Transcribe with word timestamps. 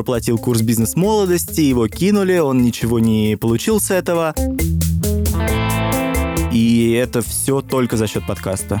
проплатил 0.00 0.38
курс 0.38 0.62
бизнес-молодости, 0.62 1.60
его 1.60 1.86
кинули, 1.86 2.38
он 2.38 2.62
ничего 2.62 2.98
не 2.98 3.36
получил 3.36 3.82
с 3.82 3.90
этого. 3.90 4.34
И 6.50 6.92
это 6.92 7.20
все 7.20 7.60
только 7.60 7.98
за 7.98 8.06
счет 8.06 8.26
подкаста. 8.26 8.80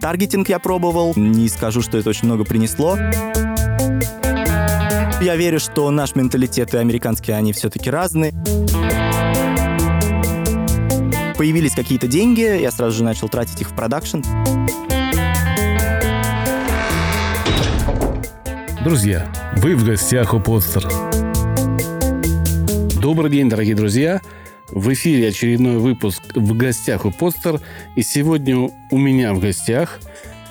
Таргетинг 0.00 0.48
я 0.48 0.58
пробовал, 0.58 1.12
не 1.16 1.50
скажу, 1.50 1.82
что 1.82 1.98
это 1.98 2.08
очень 2.08 2.28
много 2.28 2.44
принесло. 2.44 2.96
Я 5.20 5.36
верю, 5.36 5.60
что 5.60 5.90
наш 5.90 6.14
менталитет 6.14 6.72
и 6.72 6.78
американский, 6.78 7.32
они 7.32 7.52
все-таки 7.52 7.90
разные. 7.90 8.32
Появились 11.36 11.74
какие-то 11.74 12.06
деньги, 12.06 12.58
я 12.58 12.70
сразу 12.70 12.96
же 12.96 13.04
начал 13.04 13.28
тратить 13.28 13.60
их 13.60 13.70
в 13.70 13.76
продакшн. 13.76 14.20
Друзья, 18.82 19.30
вы 19.56 19.76
в 19.76 19.84
гостях 19.84 20.32
у 20.32 20.40
Подстер. 20.40 20.88
Добрый 22.98 23.30
день, 23.30 23.50
дорогие 23.50 23.74
друзья. 23.74 24.22
В 24.70 24.90
эфире 24.94 25.28
очередной 25.28 25.76
выпуск 25.76 26.22
«В 26.34 26.56
гостях 26.56 27.04
у 27.04 27.10
Подстер». 27.10 27.60
И 27.94 28.02
сегодня 28.02 28.56
у 28.90 28.96
меня 28.96 29.34
в 29.34 29.38
гостях 29.38 30.00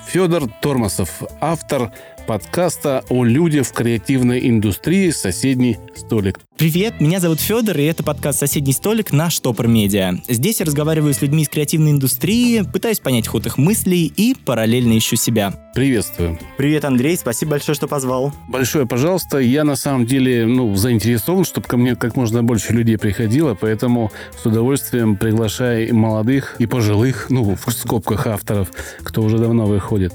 Федор 0.06 0.48
Тормосов, 0.48 1.22
автор 1.40 1.90
подкаста 2.26 3.04
о 3.08 3.24
людях 3.24 3.66
в 3.66 3.72
креативной 3.72 4.48
индустрии 4.48 5.10
«Соседний 5.10 5.78
столик». 5.94 6.38
Привет, 6.56 7.00
меня 7.00 7.20
зовут 7.20 7.40
Федор, 7.40 7.78
и 7.78 7.84
это 7.84 8.02
подкаст 8.02 8.38
«Соседний 8.40 8.72
столик» 8.72 9.12
на 9.12 9.30
Штопор 9.30 9.66
Медиа. 9.66 10.12
Здесь 10.28 10.60
я 10.60 10.66
разговариваю 10.66 11.14
с 11.14 11.22
людьми 11.22 11.42
из 11.42 11.48
креативной 11.48 11.92
индустрии, 11.92 12.62
пытаюсь 12.70 13.00
понять 13.00 13.26
ход 13.26 13.46
их 13.46 13.56
мыслей 13.56 14.12
и 14.14 14.34
параллельно 14.34 14.98
ищу 14.98 15.16
себя. 15.16 15.54
Приветствую. 15.74 16.38
Привет, 16.58 16.84
Андрей, 16.84 17.16
спасибо 17.16 17.52
большое, 17.52 17.74
что 17.74 17.88
позвал. 17.88 18.32
Большое, 18.48 18.86
пожалуйста. 18.86 19.38
Я 19.38 19.64
на 19.64 19.76
самом 19.76 20.04
деле 20.04 20.46
ну, 20.46 20.74
заинтересован, 20.76 21.44
чтобы 21.44 21.66
ко 21.66 21.76
мне 21.76 21.94
как 21.96 22.16
можно 22.16 22.42
больше 22.42 22.72
людей 22.72 22.98
приходило, 22.98 23.54
поэтому 23.54 24.12
с 24.42 24.44
удовольствием 24.44 25.16
приглашаю 25.16 25.88
и 25.88 25.92
молодых, 25.92 26.56
и 26.58 26.66
пожилых, 26.66 27.30
ну, 27.30 27.56
в 27.56 27.72
скобках 27.72 28.26
авторов, 28.26 28.68
кто 29.02 29.22
уже 29.22 29.38
давно 29.38 29.66
выходит. 29.66 30.12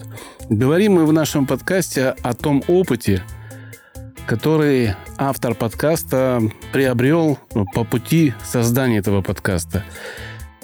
Говорим 0.50 0.94
мы 0.94 1.08
в 1.08 1.14
нашем 1.14 1.48
подкасте 1.48 2.10
о 2.22 2.36
том 2.36 2.64
опыте, 2.68 3.24
который 4.28 4.92
автор 5.18 5.56
подкаста 5.56 6.40
приобрел 6.72 7.40
по 7.74 7.84
пути 7.84 8.34
создания 8.44 9.00
этого 9.00 9.24
подкаста. 9.24 9.84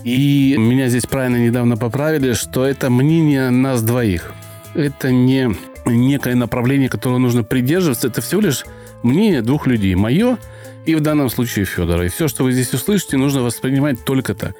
И 0.03 0.55
меня 0.55 0.87
здесь 0.87 1.07
правильно 1.07 1.37
недавно 1.37 1.77
поправили, 1.77 2.33
что 2.33 2.63
это 2.63 2.91
мнение 2.91 3.49
нас 3.49 3.81
двоих. 3.81 4.33
Это 4.75 5.11
не 5.11 5.49
некое 5.87 6.35
направление, 6.35 6.87
которого 6.87 7.17
нужно 7.17 7.43
придерживаться. 7.43 8.07
Это 8.07 8.21
всего 8.21 8.41
лишь 8.41 8.65
мнение 9.01 9.41
двух 9.41 9.65
людей. 9.65 9.95
Мое 9.95 10.37
и 10.85 10.93
в 10.93 11.01
данном 11.01 11.31
случае 11.31 11.65
Федора. 11.65 12.05
И 12.05 12.09
все, 12.09 12.27
что 12.27 12.43
вы 12.43 12.51
здесь 12.51 12.71
услышите, 12.71 13.17
нужно 13.17 13.41
воспринимать 13.41 14.05
только 14.05 14.35
так. 14.35 14.53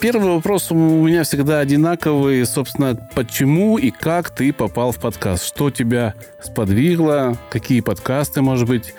Первый 0.00 0.30
вопрос 0.30 0.70
у 0.70 0.74
меня 0.74 1.24
всегда 1.24 1.58
одинаковый. 1.58 2.46
Собственно, 2.46 2.96
почему 3.14 3.76
и 3.76 3.90
как 3.90 4.30
ты 4.30 4.50
попал 4.50 4.92
в 4.92 4.98
подкаст? 4.98 5.44
Что 5.44 5.70
тебя 5.70 6.14
сподвигло? 6.42 7.36
Какие 7.50 7.82
подкасты, 7.82 8.40
может 8.40 8.66
быть? 8.66 8.94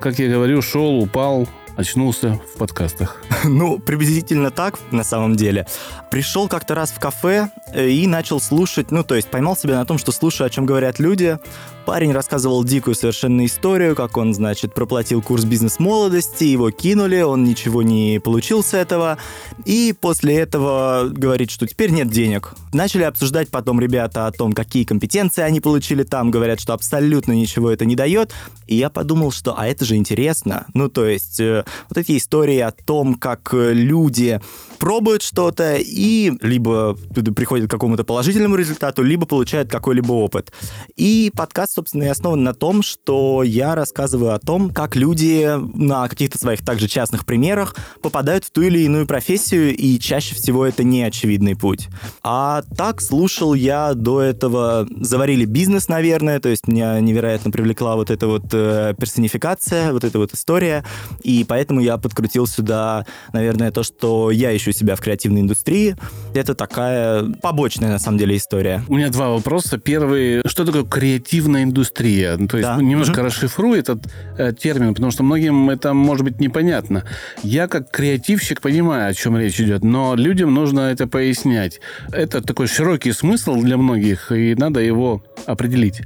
Как 0.00 0.18
я 0.18 0.30
говорю, 0.30 0.62
шел, 0.62 0.98
упал, 0.98 1.46
очнулся 1.76 2.40
в 2.54 2.58
подкастах? 2.58 3.22
Ну, 3.44 3.78
приблизительно 3.78 4.50
так, 4.50 4.78
на 4.92 5.04
самом 5.04 5.36
деле. 5.36 5.66
Пришел 6.10 6.48
как-то 6.48 6.74
раз 6.74 6.90
в 6.90 6.98
кафе 6.98 7.50
э, 7.74 7.90
и 7.90 8.06
начал 8.06 8.40
слушать, 8.40 8.90
ну, 8.90 9.04
то 9.04 9.14
есть 9.14 9.28
поймал 9.28 9.58
себя 9.58 9.76
на 9.76 9.84
том, 9.84 9.98
что 9.98 10.10
слушаю, 10.10 10.46
о 10.46 10.50
чем 10.50 10.64
говорят 10.64 10.98
люди. 10.98 11.38
Парень 11.86 12.10
рассказывал 12.10 12.64
дикую 12.64 12.96
совершенно 12.96 13.46
историю, 13.46 13.94
как 13.94 14.16
он, 14.16 14.34
значит, 14.34 14.74
проплатил 14.74 15.22
курс 15.22 15.44
бизнес-молодости, 15.44 16.42
его 16.42 16.72
кинули, 16.72 17.20
он 17.20 17.44
ничего 17.44 17.80
не 17.80 18.18
получил 18.18 18.64
с 18.64 18.74
этого. 18.74 19.18
И 19.64 19.94
после 19.98 20.34
этого 20.34 21.08
говорит, 21.08 21.52
что 21.52 21.64
теперь 21.64 21.90
нет 21.90 22.08
денег. 22.08 22.54
Начали 22.72 23.04
обсуждать 23.04 23.50
потом 23.50 23.78
ребята 23.78 24.26
о 24.26 24.32
том, 24.32 24.52
какие 24.52 24.82
компетенции 24.82 25.42
они 25.42 25.60
получили 25.60 26.02
там. 26.02 26.32
Говорят, 26.32 26.58
что 26.58 26.74
абсолютно 26.74 27.30
ничего 27.30 27.70
это 27.70 27.84
не 27.84 27.94
дает. 27.94 28.34
И 28.66 28.74
я 28.74 28.90
подумал, 28.90 29.30
что 29.30 29.56
а 29.56 29.68
это 29.68 29.84
же 29.84 29.94
интересно. 29.94 30.66
Ну, 30.74 30.88
то 30.88 31.06
есть 31.06 31.38
э, 31.38 31.64
вот 31.88 31.96
эти 31.96 32.16
истории 32.18 32.58
о 32.58 32.72
том, 32.72 33.14
как 33.14 33.54
э, 33.54 33.72
люди 33.72 34.40
пробуют 34.80 35.22
что-то 35.22 35.76
и 35.76 36.32
либо 36.42 36.98
приходят 37.34 37.68
к 37.68 37.70
какому-то 37.70 38.02
положительному 38.02 38.56
результату, 38.56 39.04
либо 39.04 39.24
получают 39.24 39.70
какой-либо 39.70 40.12
опыт. 40.12 40.52
И 40.96 41.30
подкаст 41.34 41.75
собственно, 41.76 42.04
и 42.04 42.06
основан 42.06 42.42
на 42.42 42.54
том, 42.54 42.82
что 42.82 43.42
я 43.42 43.74
рассказываю 43.74 44.34
о 44.34 44.38
том, 44.38 44.70
как 44.70 44.96
люди 44.96 45.46
на 45.76 46.08
каких-то 46.08 46.38
своих 46.38 46.64
также 46.64 46.88
частных 46.88 47.26
примерах 47.26 47.76
попадают 48.00 48.46
в 48.46 48.50
ту 48.50 48.62
или 48.62 48.78
иную 48.78 49.06
профессию, 49.06 49.76
и 49.76 49.98
чаще 49.98 50.34
всего 50.34 50.64
это 50.64 50.84
не 50.84 51.02
очевидный 51.02 51.54
путь. 51.54 51.88
А 52.22 52.62
так 52.78 53.02
слушал 53.02 53.52
я 53.52 53.92
до 53.92 54.22
этого 54.22 54.88
«Заварили 54.90 55.44
бизнес», 55.44 55.88
наверное, 55.88 56.40
то 56.40 56.48
есть 56.48 56.66
меня 56.66 56.98
невероятно 57.00 57.50
привлекла 57.50 57.96
вот 57.96 58.10
эта 58.10 58.26
вот 58.26 58.46
э, 58.52 58.94
персонификация, 58.98 59.92
вот 59.92 60.04
эта 60.04 60.18
вот 60.18 60.32
история, 60.32 60.82
и 61.22 61.44
поэтому 61.46 61.80
я 61.80 61.98
подкрутил 61.98 62.46
сюда, 62.46 63.04
наверное, 63.34 63.70
то, 63.70 63.82
что 63.82 64.30
я 64.30 64.56
ищу 64.56 64.72
себя 64.72 64.96
в 64.96 65.00
креативной 65.02 65.42
индустрии. 65.42 65.94
Это 66.32 66.54
такая 66.54 67.24
побочная, 67.42 67.90
на 67.90 67.98
самом 67.98 68.16
деле, 68.16 68.38
история. 68.38 68.82
У 68.88 68.96
меня 68.96 69.10
два 69.10 69.28
вопроса. 69.28 69.76
Первый, 69.76 70.40
что 70.46 70.64
такое 70.64 70.84
креативная 70.84 71.65
индустрия. 71.66 72.36
Ну, 72.36 72.48
то 72.48 72.56
есть 72.56 72.68
да. 72.68 72.76
немножко 72.76 73.20
угу. 73.20 73.26
расшифруй 73.26 73.78
этот 73.78 74.00
э, 74.38 74.52
термин, 74.52 74.94
потому 74.94 75.12
что 75.12 75.22
многим 75.22 75.70
это 75.70 75.94
может 75.94 76.24
быть 76.24 76.40
непонятно. 76.40 77.04
Я 77.42 77.68
как 77.68 77.90
креативщик 77.90 78.60
понимаю, 78.60 79.10
о 79.10 79.14
чем 79.14 79.36
речь 79.36 79.60
идет, 79.60 79.84
но 79.84 80.14
людям 80.14 80.54
нужно 80.54 80.80
это 80.80 81.06
пояснять. 81.06 81.80
Это 82.12 82.42
такой 82.42 82.66
широкий 82.66 83.12
смысл 83.12 83.56
для 83.60 83.76
многих, 83.76 84.32
и 84.32 84.54
надо 84.54 84.80
его 84.80 85.24
определить. 85.46 86.02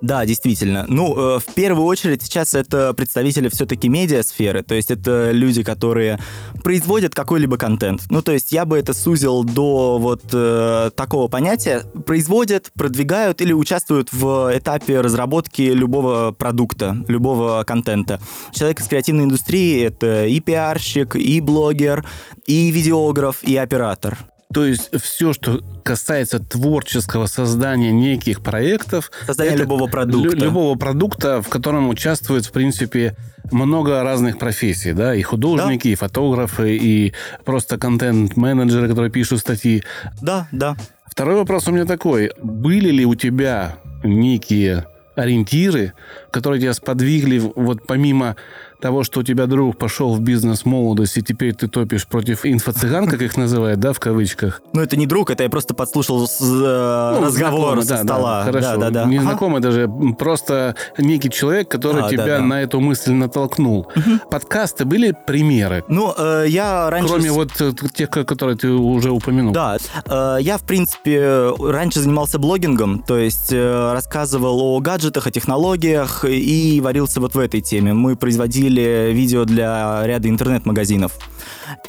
Да, 0.00 0.24
действительно. 0.24 0.86
Ну, 0.88 1.36
э, 1.36 1.38
в 1.40 1.54
первую 1.54 1.86
очередь 1.86 2.22
сейчас 2.22 2.54
это 2.54 2.94
представители 2.94 3.48
все-таки 3.48 3.88
медиасферы, 3.88 4.62
то 4.62 4.74
есть 4.74 4.90
это 4.90 5.30
люди, 5.30 5.62
которые 5.62 6.18
производят 6.62 7.14
какой-либо 7.14 7.58
контент. 7.58 8.02
Ну, 8.10 8.22
то 8.22 8.32
есть 8.32 8.52
я 8.52 8.64
бы 8.64 8.78
это 8.78 8.94
сузил 8.94 9.44
до 9.44 9.98
вот 9.98 10.22
э, 10.32 10.90
такого 10.96 11.28
понятия. 11.28 11.82
Производят, 12.06 12.70
продвигают 12.74 13.40
или 13.40 13.52
участвуют 13.52 14.12
в 14.12 14.50
этапе 14.56 15.00
разработки 15.00 15.62
любого 15.62 16.32
продукта, 16.32 16.96
любого 17.08 17.62
контента. 17.64 18.20
Человек 18.52 18.80
из 18.80 18.86
креативной 18.86 19.24
индустрии— 19.24 19.82
это 19.84 20.26
и 20.26 20.40
пиарщик, 20.40 21.16
и 21.16 21.40
блогер, 21.40 22.06
и 22.46 22.70
видеограф, 22.70 23.42
и 23.42 23.56
оператор. 23.56 24.18
То 24.52 24.64
есть 24.64 24.90
все, 25.00 25.32
что 25.32 25.62
касается 25.84 26.40
творческого 26.40 27.26
создания 27.26 27.92
неких 27.92 28.42
проектов... 28.42 29.12
Создания 29.26 29.56
любого 29.56 29.86
продукта. 29.86 30.36
любого 30.36 30.76
продукта, 30.76 31.40
в 31.40 31.48
котором 31.48 31.88
участвует, 31.88 32.46
в 32.46 32.52
принципе, 32.52 33.16
много 33.52 34.02
разных 34.02 34.38
профессий, 34.38 34.92
да, 34.92 35.14
и 35.14 35.22
художники, 35.22 35.88
да. 35.88 35.92
и 35.92 35.94
фотографы, 35.94 36.76
и 36.76 37.12
просто 37.44 37.78
контент-менеджеры, 37.78 38.88
которые 38.88 39.12
пишут 39.12 39.38
статьи. 39.38 39.84
Да, 40.20 40.48
да. 40.50 40.76
Второй 41.06 41.36
вопрос 41.36 41.68
у 41.68 41.72
меня 41.72 41.84
такой. 41.84 42.32
Были 42.42 42.90
ли 42.90 43.04
у 43.04 43.14
тебя 43.14 43.76
некие 44.02 44.86
ориентиры, 45.14 45.92
которые 46.30 46.60
тебя 46.60 46.74
сподвигли, 46.74 47.38
вот 47.38 47.86
помимо 47.86 48.36
того, 48.80 49.04
что 49.04 49.20
у 49.20 49.22
тебя 49.22 49.46
друг 49.46 49.76
пошел 49.78 50.14
в 50.14 50.20
бизнес 50.20 50.64
молодость, 50.64 51.18
и 51.18 51.22
теперь 51.22 51.54
ты 51.54 51.68
топишь 51.68 52.06
против 52.06 52.44
инфо-цыган, 52.44 53.08
как 53.08 53.22
их 53.22 53.36
называют, 53.36 53.80
да, 53.80 53.92
в 53.92 54.00
кавычках? 54.00 54.62
Ну, 54.72 54.80
это 54.80 54.96
не 54.96 55.06
друг, 55.06 55.30
это 55.30 55.42
я 55.42 55.50
просто 55.50 55.74
подслушал 55.74 56.26
с, 56.26 56.40
э, 56.40 57.18
ну, 57.18 57.26
разговор 57.26 57.82
со 57.82 57.88
да, 57.88 58.02
стола. 58.02 58.38
Да, 58.38 58.44
хорошо. 58.44 58.68
Да, 58.68 58.76
да, 58.76 58.90
да. 58.90 59.04
Незнакомый 59.04 59.60
ага. 59.60 59.68
даже, 59.68 59.90
просто 60.18 60.74
некий 60.98 61.30
человек, 61.30 61.68
который 61.68 62.02
а, 62.02 62.08
тебя 62.08 62.26
да, 62.26 62.38
да. 62.38 62.44
на 62.44 62.62
эту 62.62 62.80
мысль 62.80 63.12
натолкнул. 63.12 63.88
Угу. 63.94 64.30
Подкасты 64.30 64.84
были 64.84 65.14
примеры? 65.26 65.84
Ну, 65.88 66.14
э, 66.16 66.44
я 66.48 66.88
раньше... 66.90 67.08
Кроме 67.08 67.30
вот 67.32 67.50
э, 67.60 67.72
тех, 67.94 68.10
которые 68.10 68.56
ты 68.56 68.70
уже 68.70 69.10
упомянул. 69.10 69.52
Да, 69.52 69.76
э, 70.06 70.38
я, 70.40 70.56
в 70.56 70.62
принципе, 70.62 71.52
раньше 71.58 72.00
занимался 72.00 72.38
блогингом, 72.38 73.02
то 73.02 73.18
есть 73.18 73.52
э, 73.52 73.92
рассказывал 73.92 74.60
о 74.60 74.80
гаджетах, 74.80 75.26
о 75.26 75.30
технологиях 75.30 76.24
и 76.24 76.80
варился 76.80 77.20
вот 77.20 77.34
в 77.34 77.38
этой 77.38 77.60
теме. 77.60 77.92
Мы 77.92 78.16
производили 78.16 78.69
делали 78.70 79.12
видео 79.12 79.44
для 79.44 80.02
ряда 80.06 80.28
интернет-магазинов. 80.28 81.12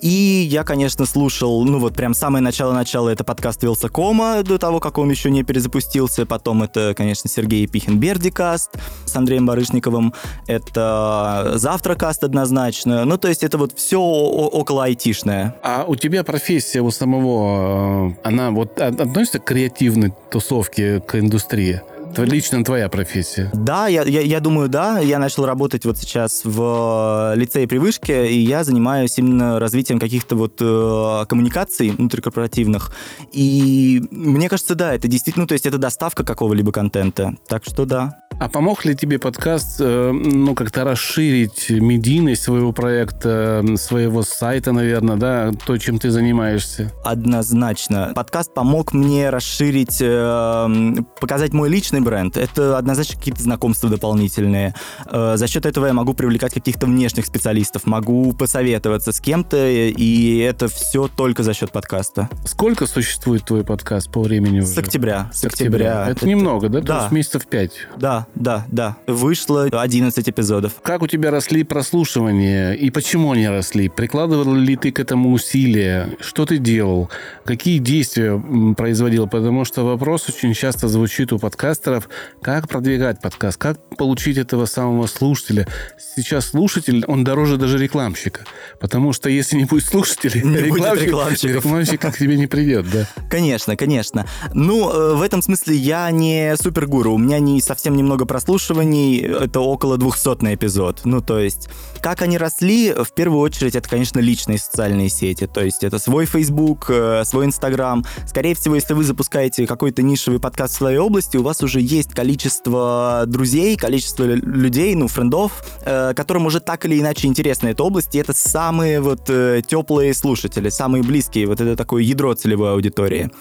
И 0.01 0.47
я, 0.49 0.63
конечно, 0.63 1.05
слушал, 1.05 1.63
ну 1.63 1.79
вот 1.79 1.95
прям 1.95 2.13
самое 2.13 2.43
начало-начало 2.43 3.09
это 3.09 3.23
подкаст 3.23 3.63
Вилсакома, 3.63 4.43
до 4.43 4.57
того, 4.57 4.79
как 4.79 4.97
он 4.97 5.09
еще 5.09 5.29
не 5.29 5.43
перезапустился. 5.43 6.25
Потом 6.25 6.63
это, 6.63 6.93
конечно, 6.95 7.29
Сергей 7.29 7.67
Пихин 7.67 7.99
Бердикаст 7.99 8.71
с 9.05 9.15
Андреем 9.15 9.45
Барышниковым. 9.45 10.13
Это 10.47 11.53
Завтракаст 11.55 12.23
однозначно. 12.23 13.05
Ну, 13.05 13.17
то 13.17 13.27
есть 13.27 13.43
это 13.43 13.57
вот 13.57 13.77
все 13.77 13.99
около 13.99 14.85
айтишное. 14.85 15.55
А 15.63 15.85
у 15.87 15.95
тебя 15.95 16.23
профессия 16.23 16.81
у 16.81 16.91
самого, 16.91 18.11
э, 18.11 18.13
она 18.23 18.51
вот 18.51 18.79
относится 18.79 19.39
к 19.39 19.45
креативной 19.45 20.13
тусовке, 20.29 20.99
к 21.01 21.19
индустрии? 21.19 21.81
Лично 22.17 22.63
твоя 22.63 22.89
профессия? 22.89 23.49
Да, 23.53 23.87
я, 23.87 24.03
я, 24.03 24.21
я 24.21 24.39
думаю, 24.39 24.69
да. 24.69 24.99
Я 24.99 25.19
начал 25.19 25.45
работать 25.45 25.85
вот 25.85 25.97
сейчас 25.97 26.41
в 26.43 27.33
лицее 27.35 27.67
при 27.67 27.77
вышке, 27.77 28.27
и 28.27 28.39
я 28.39 28.63
занимаюсь 28.63 29.17
именно 29.17 29.59
развитием 29.59 29.99
каких-то 29.99 30.35
вот 30.35 30.57
э, 30.59 31.25
коммуникаций 31.27 31.89
внутрикорпоративных. 31.89 32.91
И 33.31 34.03
мне 34.11 34.49
кажется, 34.49 34.75
да, 34.75 34.93
это 34.93 35.07
действительно, 35.07 35.43
ну, 35.43 35.47
то 35.47 35.53
есть 35.53 35.65
это 35.65 35.77
доставка 35.77 36.23
какого-либо 36.23 36.71
контента. 36.71 37.35
Так 37.47 37.63
что 37.65 37.85
да. 37.85 38.20
А 38.41 38.49
помог 38.49 38.85
ли 38.85 38.95
тебе 38.95 39.19
подкаст, 39.19 39.77
э, 39.81 40.11
ну, 40.11 40.55
как-то 40.55 40.83
расширить 40.83 41.69
медийность 41.69 42.41
своего 42.41 42.71
проекта, 42.71 43.63
своего 43.75 44.23
сайта, 44.23 44.71
наверное, 44.71 45.15
да, 45.15 45.51
то, 45.63 45.77
чем 45.77 45.99
ты 45.99 46.09
занимаешься? 46.09 46.91
Однозначно. 47.03 48.13
Подкаст 48.15 48.51
помог 48.51 48.93
мне 48.93 49.29
расширить, 49.29 49.99
э, 50.01 50.95
показать 51.19 51.53
мой 51.53 51.69
личный 51.69 52.01
бренд. 52.01 52.35
Это 52.35 52.79
однозначно 52.79 53.19
какие-то 53.19 53.43
знакомства 53.43 53.91
дополнительные. 53.91 54.73
Э, 55.05 55.37
за 55.37 55.45
счет 55.45 55.67
этого 55.67 55.85
я 55.85 55.93
могу 55.93 56.15
привлекать 56.15 56.51
каких-то 56.51 56.87
внешних 56.87 57.27
специалистов, 57.27 57.85
могу 57.85 58.33
посоветоваться 58.33 59.11
с 59.11 59.19
кем-то, 59.19 59.67
и 59.69 60.37
это 60.39 60.67
все 60.67 61.07
только 61.07 61.43
за 61.43 61.53
счет 61.53 61.71
подкаста. 61.71 62.27
Сколько 62.45 62.87
существует 62.87 63.45
твой 63.45 63.63
подкаст 63.63 64.11
по 64.11 64.23
времени 64.23 64.61
уже? 64.61 64.69
С 64.69 64.77
октября. 64.79 65.29
С 65.31 65.45
октября. 65.45 66.05
Это, 66.05 66.11
это 66.13 66.27
немного, 66.27 66.69
да? 66.69 66.81
Да. 66.81 66.85
То 66.87 67.01
есть 67.01 67.11
месяцев 67.11 67.45
пять. 67.45 67.73
Да, 67.99 68.25
да, 68.35 68.65
да. 68.71 68.97
Вышло 69.07 69.69
11 69.71 70.29
эпизодов. 70.29 70.73
Как 70.81 71.01
у 71.01 71.07
тебя 71.07 71.31
росли 71.31 71.63
прослушивания 71.63 72.73
и 72.73 72.89
почему 72.89 73.31
они 73.31 73.47
росли? 73.47 73.89
Прикладывал 73.89 74.53
ли 74.53 74.75
ты 74.75 74.91
к 74.91 74.99
этому 74.99 75.31
усилия? 75.31 76.09
Что 76.19 76.45
ты 76.45 76.57
делал? 76.57 77.09
Какие 77.45 77.79
действия 77.79 78.41
производил? 78.75 79.27
Потому 79.27 79.65
что 79.65 79.85
вопрос 79.85 80.27
очень 80.29 80.53
часто 80.53 80.87
звучит 80.87 81.33
у 81.33 81.39
подкастеров, 81.39 82.09
как 82.41 82.67
продвигать 82.67 83.21
подкаст, 83.21 83.57
как 83.57 83.77
получить 83.97 84.37
этого 84.37 84.65
самого 84.65 85.07
слушателя. 85.07 85.67
Сейчас 86.15 86.47
слушатель, 86.47 87.03
он 87.07 87.23
дороже 87.23 87.57
даже 87.57 87.77
рекламщика. 87.77 88.41
Потому 88.79 89.13
что 89.13 89.29
если 89.29 89.57
не 89.57 89.65
будет 89.65 89.85
слушателей, 89.85 90.41
не 90.43 90.57
рекламщик, 90.57 91.11
будет 91.11 91.43
рекламщик 91.43 92.01
к 92.01 92.17
тебе 92.17 92.37
не 92.37 92.47
придет, 92.47 92.89
да? 92.89 93.07
Конечно, 93.29 93.75
конечно. 93.75 94.25
Ну, 94.53 94.91
э, 94.91 95.15
в 95.15 95.21
этом 95.21 95.41
смысле 95.41 95.75
я 95.75 96.09
не 96.11 96.55
супергуру. 96.57 97.13
У 97.13 97.17
меня 97.17 97.39
не 97.39 97.61
совсем 97.61 97.95
немного 97.95 98.20
прослушиваний. 98.25 99.19
Это 99.19 99.59
около 99.59 99.97
200 99.97 100.43
на 100.43 100.55
эпизод. 100.55 101.01
Ну, 101.03 101.21
то 101.21 101.39
есть, 101.39 101.69
как 102.01 102.21
они 102.21 102.37
росли, 102.37 102.93
в 102.93 103.11
первую 103.13 103.41
очередь, 103.41 103.75
это, 103.75 103.87
конечно, 103.89 104.19
личные 104.19 104.57
социальные 104.57 105.09
сети. 105.09 105.47
То 105.47 105.63
есть, 105.63 105.83
это 105.83 105.99
свой 105.99 106.25
Facebook, 106.25 106.85
э, 106.89 107.23
свой 107.25 107.45
Instagram. 107.45 108.05
Скорее 108.27 108.55
всего, 108.55 108.75
если 108.75 108.93
вы 108.93 109.03
запускаете 109.03 109.67
какой-то 109.67 110.01
нишевый 110.01 110.39
подкаст 110.39 110.75
в 110.75 110.77
своей 110.77 110.97
области, 110.97 111.37
у 111.37 111.43
вас 111.43 111.63
уже 111.63 111.81
есть 111.81 112.13
количество 112.13 113.23
друзей, 113.27 113.75
количество 113.75 114.23
людей, 114.23 114.95
ну, 114.95 115.07
френдов, 115.07 115.63
э, 115.85 116.13
которым 116.15 116.45
уже 116.45 116.59
так 116.59 116.85
или 116.85 116.99
иначе 116.99 117.27
интересна 117.27 117.67
эта 117.67 117.83
область, 117.83 118.15
и 118.15 118.19
это 118.19 118.33
самые 118.33 119.01
вот 119.01 119.25
теплые 119.67 120.13
слушатели, 120.13 120.69
самые 120.69 121.03
близкие, 121.03 121.47
вот 121.47 121.61
это 121.61 121.75
такое 121.75 122.03
ядро 122.03 122.33
целевой 122.33 122.71
аудитории. 122.71 123.31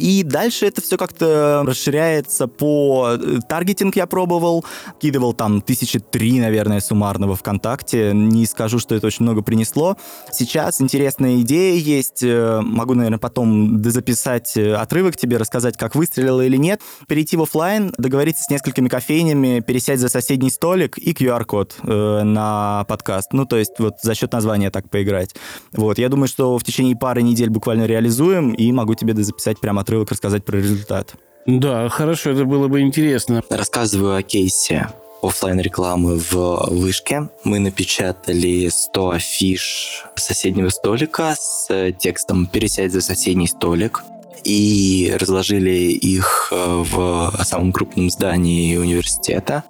И 0.00 0.22
дальше 0.22 0.66
это 0.66 0.80
все 0.80 0.96
как-то 0.96 1.62
расширяется 1.66 2.46
по... 2.46 3.16
Э, 3.20 3.38
таргетинг 3.46 3.96
я 3.96 4.06
пробовал, 4.10 4.64
кидывал 5.00 5.32
там 5.32 5.62
тысячи 5.62 5.98
три, 5.98 6.38
наверное, 6.40 6.80
суммарного 6.80 7.36
ВКонтакте. 7.36 8.12
Не 8.12 8.44
скажу, 8.44 8.78
что 8.78 8.94
это 8.94 9.06
очень 9.06 9.22
много 9.22 9.40
принесло. 9.42 9.96
Сейчас 10.30 10.80
интересная 10.82 11.40
идея 11.40 11.78
есть. 11.78 12.22
Э, 12.22 12.60
могу, 12.62 12.94
наверное, 12.94 13.18
потом 13.18 13.82
записать 13.82 14.56
э, 14.56 14.74
отрывок 14.74 15.16
тебе, 15.16 15.38
рассказать, 15.38 15.76
как 15.78 15.94
выстрелило 15.94 16.42
или 16.42 16.56
нет. 16.56 16.82
Перейти 17.08 17.36
в 17.36 17.42
офлайн, 17.42 17.94
договориться 17.96 18.44
с 18.44 18.50
несколькими 18.50 18.88
кофейнями, 18.88 19.60
пересядь 19.60 20.00
за 20.00 20.08
соседний 20.08 20.50
столик 20.50 20.98
и 20.98 21.12
QR-код 21.12 21.76
э, 21.82 22.22
на 22.24 22.84
подкаст. 22.88 23.32
Ну, 23.32 23.46
то 23.46 23.56
есть 23.56 23.78
вот 23.78 23.94
за 24.02 24.14
счет 24.14 24.32
названия 24.32 24.70
так 24.70 24.90
поиграть. 24.90 25.34
Вот, 25.72 25.98
я 25.98 26.08
думаю, 26.08 26.28
что 26.28 26.58
в 26.58 26.64
течение 26.64 26.96
пары 26.96 27.22
недель 27.22 27.50
буквально 27.50 27.86
реализуем, 27.86 28.52
и 28.52 28.70
могу 28.72 28.94
тебе 28.94 29.14
записать 29.22 29.60
прямо 29.60 29.82
отрывок, 29.82 30.10
рассказать 30.10 30.44
про 30.44 30.56
результат. 30.56 31.14
Да, 31.58 31.88
хорошо, 31.88 32.30
это 32.30 32.44
было 32.44 32.68
бы 32.68 32.80
интересно. 32.80 33.42
Рассказываю 33.50 34.16
о 34.16 34.22
кейсе 34.22 34.88
офлайн 35.20 35.58
рекламы 35.58 36.16
в 36.16 36.68
вышке. 36.70 37.28
Мы 37.42 37.58
напечатали 37.58 38.68
100 38.68 39.10
афиш 39.10 40.04
соседнего 40.14 40.68
столика 40.68 41.34
с 41.36 41.92
текстом 41.98 42.46
«Пересядь 42.46 42.92
за 42.92 43.00
соседний 43.00 43.48
столик» 43.48 44.04
и 44.44 45.12
разложили 45.18 45.90
их 45.90 46.52
э, 46.52 46.54
в 46.56 47.32
самом 47.42 47.72
крупном 47.72 48.10
здании 48.10 48.76
университета 48.76 49.64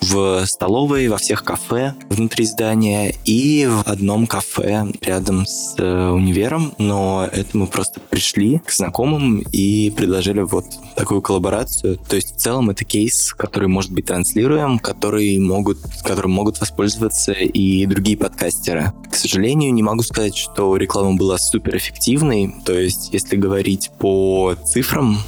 в 0.00 0.44
столовой, 0.46 1.08
во 1.08 1.16
всех 1.16 1.44
кафе 1.44 1.94
внутри 2.08 2.44
здания 2.44 3.14
и 3.24 3.66
в 3.66 3.82
одном 3.88 4.26
кафе 4.26 4.86
рядом 5.00 5.46
с 5.46 5.74
э, 5.78 6.08
универом, 6.10 6.74
но 6.78 7.28
это 7.30 7.56
мы 7.56 7.66
просто 7.66 8.00
пришли 8.00 8.58
к 8.58 8.70
знакомым 8.70 9.40
и 9.52 9.90
предложили 9.90 10.40
вот 10.40 10.66
такую 10.96 11.22
коллаборацию. 11.22 11.96
То 11.96 12.16
есть 12.16 12.36
в 12.36 12.38
целом 12.38 12.70
это 12.70 12.84
кейс, 12.84 13.32
который 13.34 13.68
может 13.68 13.92
быть 13.92 14.06
транслируем, 14.06 14.78
который 14.78 15.38
могут, 15.38 15.78
которым 16.02 16.32
могут 16.32 16.60
воспользоваться 16.60 17.32
и 17.32 17.86
другие 17.86 18.16
подкастеры. 18.16 18.92
К 19.10 19.14
сожалению, 19.14 19.72
не 19.72 19.82
могу 19.82 20.02
сказать, 20.02 20.36
что 20.36 20.76
реклама 20.76 21.16
была 21.16 21.38
суперэффективной. 21.38 22.54
То 22.64 22.78
есть 22.78 23.12
если 23.12 23.36
говорить 23.36 23.90
по 23.98 24.54
цифрам, 24.66 25.18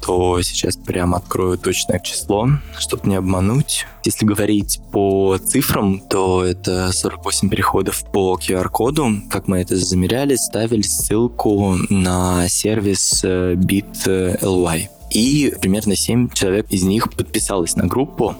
то 0.00 0.40
сейчас 0.42 0.76
прям 0.76 1.14
открою 1.14 1.58
точное 1.58 1.98
число, 2.00 2.48
чтобы 2.78 3.08
не 3.08 3.16
обмануть. 3.16 3.86
Если 4.04 4.24
говорить 4.24 4.80
по 4.92 5.38
цифрам, 5.38 6.00
то 6.00 6.44
это 6.44 6.92
48 6.92 7.48
переходов 7.48 8.04
по 8.10 8.38
QR-коду. 8.38 9.22
Как 9.30 9.48
мы 9.48 9.58
это 9.58 9.76
замеряли, 9.76 10.36
ставили 10.36 10.82
ссылку 10.82 11.76
на 11.88 12.48
сервис 12.48 13.20
э, 13.24 13.54
Bit.ly. 13.54 14.88
И 15.10 15.54
примерно 15.60 15.96
7 15.96 16.30
человек 16.30 16.66
из 16.70 16.84
них 16.84 17.12
подписалось 17.12 17.74
на 17.76 17.86
группу, 17.86 18.36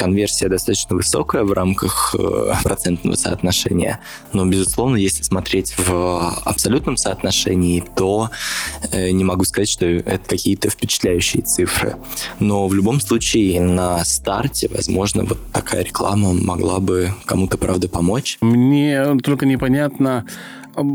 конверсия 0.00 0.48
достаточно 0.48 0.96
высокая 0.96 1.42
в 1.42 1.52
рамках 1.52 2.14
э, 2.18 2.54
процентного 2.64 3.16
соотношения, 3.16 4.00
но, 4.32 4.46
безусловно, 4.46 4.96
если 4.96 5.22
смотреть 5.22 5.74
в 5.76 6.38
абсолютном 6.44 6.96
соотношении, 6.96 7.84
то 7.94 8.30
э, 8.92 9.10
не 9.10 9.24
могу 9.24 9.44
сказать, 9.44 9.68
что 9.68 9.84
это 9.84 10.26
какие-то 10.26 10.70
впечатляющие 10.70 11.42
цифры. 11.42 11.96
Но 12.38 12.66
в 12.66 12.72
любом 12.72 13.00
случае 13.00 13.60
на 13.60 14.02
старте, 14.06 14.70
возможно, 14.72 15.24
вот 15.24 15.38
такая 15.52 15.84
реклама 15.84 16.32
могла 16.32 16.80
бы 16.80 17.12
кому-то, 17.26 17.58
правда, 17.58 17.86
помочь. 17.88 18.38
Мне 18.40 19.18
только 19.22 19.44
непонятно, 19.44 20.24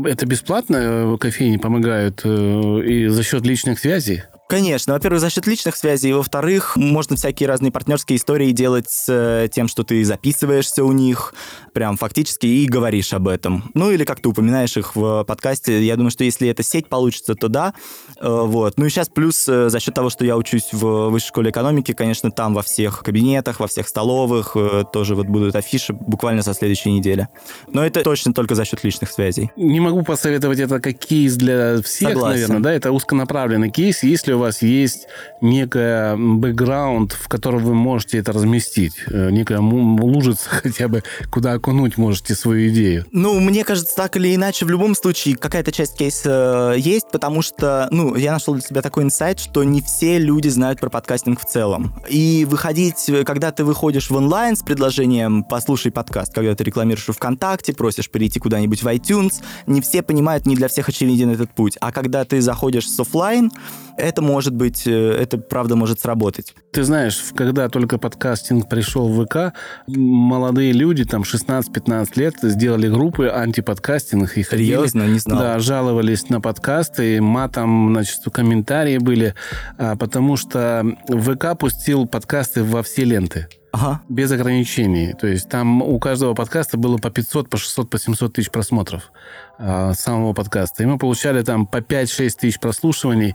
это 0.04 0.26
бесплатно 0.26 1.16
кофейни 1.20 1.58
помогают 1.58 2.22
э, 2.24 2.82
и 2.84 3.06
за 3.06 3.22
счет 3.22 3.46
личных 3.46 3.78
связей? 3.78 4.24
Конечно. 4.48 4.92
Во-первых, 4.92 5.20
за 5.20 5.28
счет 5.28 5.46
личных 5.46 5.74
связей. 5.74 6.12
Во-вторых, 6.12 6.76
можно 6.76 7.16
всякие 7.16 7.48
разные 7.48 7.72
партнерские 7.72 8.16
истории 8.16 8.52
делать 8.52 8.88
с 8.88 9.06
э, 9.08 9.48
тем, 9.52 9.66
что 9.66 9.82
ты 9.82 10.04
записываешься 10.04 10.84
у 10.84 10.92
них, 10.92 11.34
прям 11.72 11.96
фактически, 11.96 12.46
и 12.46 12.66
говоришь 12.66 13.12
об 13.12 13.26
этом. 13.26 13.70
Ну, 13.74 13.90
или 13.90 14.04
как 14.04 14.20
ты 14.20 14.28
упоминаешь 14.28 14.76
их 14.76 14.94
в 14.94 15.24
подкасте. 15.24 15.82
Я 15.82 15.96
думаю, 15.96 16.12
что 16.12 16.22
если 16.22 16.48
эта 16.48 16.62
сеть 16.62 16.88
получится, 16.88 17.34
то 17.34 17.48
да. 17.48 17.74
Э, 18.20 18.42
вот. 18.44 18.78
Ну 18.78 18.86
и 18.86 18.88
сейчас 18.88 19.08
плюс 19.08 19.48
э, 19.48 19.68
за 19.68 19.80
счет 19.80 19.94
того, 19.94 20.10
что 20.10 20.24
я 20.24 20.36
учусь 20.36 20.68
в 20.72 21.08
высшей 21.10 21.28
школе 21.28 21.50
экономики, 21.50 21.92
конечно, 21.92 22.30
там 22.30 22.54
во 22.54 22.62
всех 22.62 23.02
кабинетах, 23.02 23.58
во 23.58 23.66
всех 23.66 23.88
столовых 23.88 24.56
тоже 24.92 25.16
вот 25.16 25.26
будут 25.26 25.56
афиши 25.56 25.92
буквально 25.92 26.42
со 26.42 26.54
следующей 26.54 26.92
недели. 26.92 27.28
Но 27.72 27.84
это 27.84 28.02
точно 28.02 28.32
только 28.32 28.54
за 28.54 28.64
счет 28.64 28.84
личных 28.84 29.10
связей. 29.10 29.50
Не 29.56 29.80
могу 29.80 30.02
посоветовать 30.02 30.60
это 30.60 30.78
как 30.78 30.98
кейс 30.98 31.34
для 31.34 31.82
всех, 31.82 32.10
Согласен. 32.10 32.40
наверное, 32.40 32.60
да? 32.60 32.72
Это 32.72 32.92
узконаправленный 32.92 33.70
кейс. 33.70 34.04
Если 34.04 34.35
у 34.36 34.40
вас 34.40 34.62
есть 34.62 35.06
некая 35.40 36.16
бэкграунд, 36.16 37.12
в 37.12 37.28
котором 37.28 37.64
вы 37.64 37.74
можете 37.74 38.18
это 38.18 38.32
разместить, 38.32 38.94
э, 39.08 39.30
некая 39.30 39.58
лужица 39.60 40.48
хотя 40.48 40.88
бы, 40.88 41.02
куда 41.30 41.52
окунуть 41.52 41.98
можете 41.98 42.34
свою 42.34 42.70
идею? 42.70 43.04
Ну, 43.12 43.40
мне 43.40 43.64
кажется, 43.64 43.94
так 43.96 44.16
или 44.16 44.34
иначе, 44.34 44.64
в 44.64 44.70
любом 44.70 44.94
случае, 44.94 45.36
какая-то 45.36 45.72
часть 45.72 45.96
кейса 45.96 46.74
э, 46.74 46.78
есть, 46.78 47.10
потому 47.10 47.42
что, 47.42 47.88
ну, 47.90 48.14
я 48.14 48.32
нашел 48.32 48.54
для 48.54 48.62
себя 48.62 48.82
такой 48.82 49.04
инсайт, 49.04 49.40
что 49.40 49.64
не 49.64 49.82
все 49.82 50.18
люди 50.18 50.48
знают 50.48 50.80
про 50.80 50.90
подкастинг 50.90 51.40
в 51.40 51.44
целом. 51.44 51.94
И 52.08 52.46
выходить, 52.48 53.10
когда 53.24 53.52
ты 53.52 53.64
выходишь 53.64 54.10
в 54.10 54.16
онлайн 54.16 54.56
с 54.56 54.62
предложением 54.62 55.44
«послушай 55.44 55.90
подкаст», 55.92 56.34
когда 56.34 56.54
ты 56.54 56.64
рекламируешь 56.64 57.06
ВКонтакте, 57.06 57.72
просишь 57.72 58.10
перейти 58.10 58.38
куда-нибудь 58.38 58.82
в 58.82 58.86
iTunes, 58.86 59.42
не 59.66 59.80
все 59.80 60.02
понимают, 60.02 60.46
не 60.46 60.56
для 60.56 60.68
всех 60.68 60.88
очевиден 60.88 61.30
этот 61.30 61.50
путь. 61.50 61.76
А 61.80 61.92
когда 61.92 62.24
ты 62.24 62.40
заходишь 62.40 62.88
с 62.88 62.98
офлайн, 62.98 63.50
это 63.96 64.22
может 64.22 64.54
быть, 64.54 64.86
э, 64.86 64.90
это 64.90 65.38
правда 65.38 65.76
может 65.76 66.00
сработать. 66.00 66.54
Ты 66.72 66.84
знаешь, 66.84 67.20
когда 67.34 67.68
только 67.68 67.98
подкастинг 67.98 68.68
пришел 68.68 69.08
в 69.08 69.24
ВК, 69.24 69.56
молодые 69.86 70.72
люди, 70.72 71.04
там 71.04 71.22
16-15 71.22 72.08
лет, 72.16 72.34
сделали 72.42 72.88
группы 72.88 73.28
антиподкастинг. 73.28 74.36
И 74.36 74.42
ходили, 74.42 74.66
Серьезно? 74.66 75.06
Не 75.06 75.18
знал. 75.18 75.38
Да, 75.38 75.58
жаловались 75.58 76.28
на 76.28 76.40
подкасты, 76.40 77.20
матом, 77.20 77.92
значит, 77.92 78.20
комментарии 78.32 78.98
были, 78.98 79.34
а, 79.78 79.96
потому 79.96 80.36
что 80.36 80.84
ВК 81.08 81.58
пустил 81.58 82.06
подкасты 82.06 82.62
во 82.62 82.82
все 82.82 83.04
ленты. 83.04 83.48
Ага. 83.76 84.00
Без 84.08 84.32
ограничений. 84.32 85.12
То 85.12 85.26
есть 85.26 85.50
там 85.50 85.82
у 85.82 85.98
каждого 85.98 86.32
подкаста 86.32 86.78
было 86.78 86.96
по 86.96 87.10
500, 87.10 87.50
по 87.50 87.58
600, 87.58 87.90
по 87.90 87.98
700 87.98 88.32
тысяч 88.32 88.50
просмотров 88.50 89.12
э, 89.58 89.92
самого 89.92 90.32
подкаста. 90.32 90.82
И 90.82 90.86
мы 90.86 90.96
получали 90.96 91.42
там 91.42 91.66
по 91.66 91.78
5-6 91.78 92.30
тысяч 92.40 92.58
прослушиваний. 92.58 93.34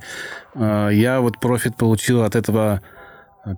Э, 0.56 0.90
я 0.92 1.22
вот 1.22 1.40
профит 1.40 1.76
получил 1.76 2.24
от 2.24 2.36
этого 2.36 2.82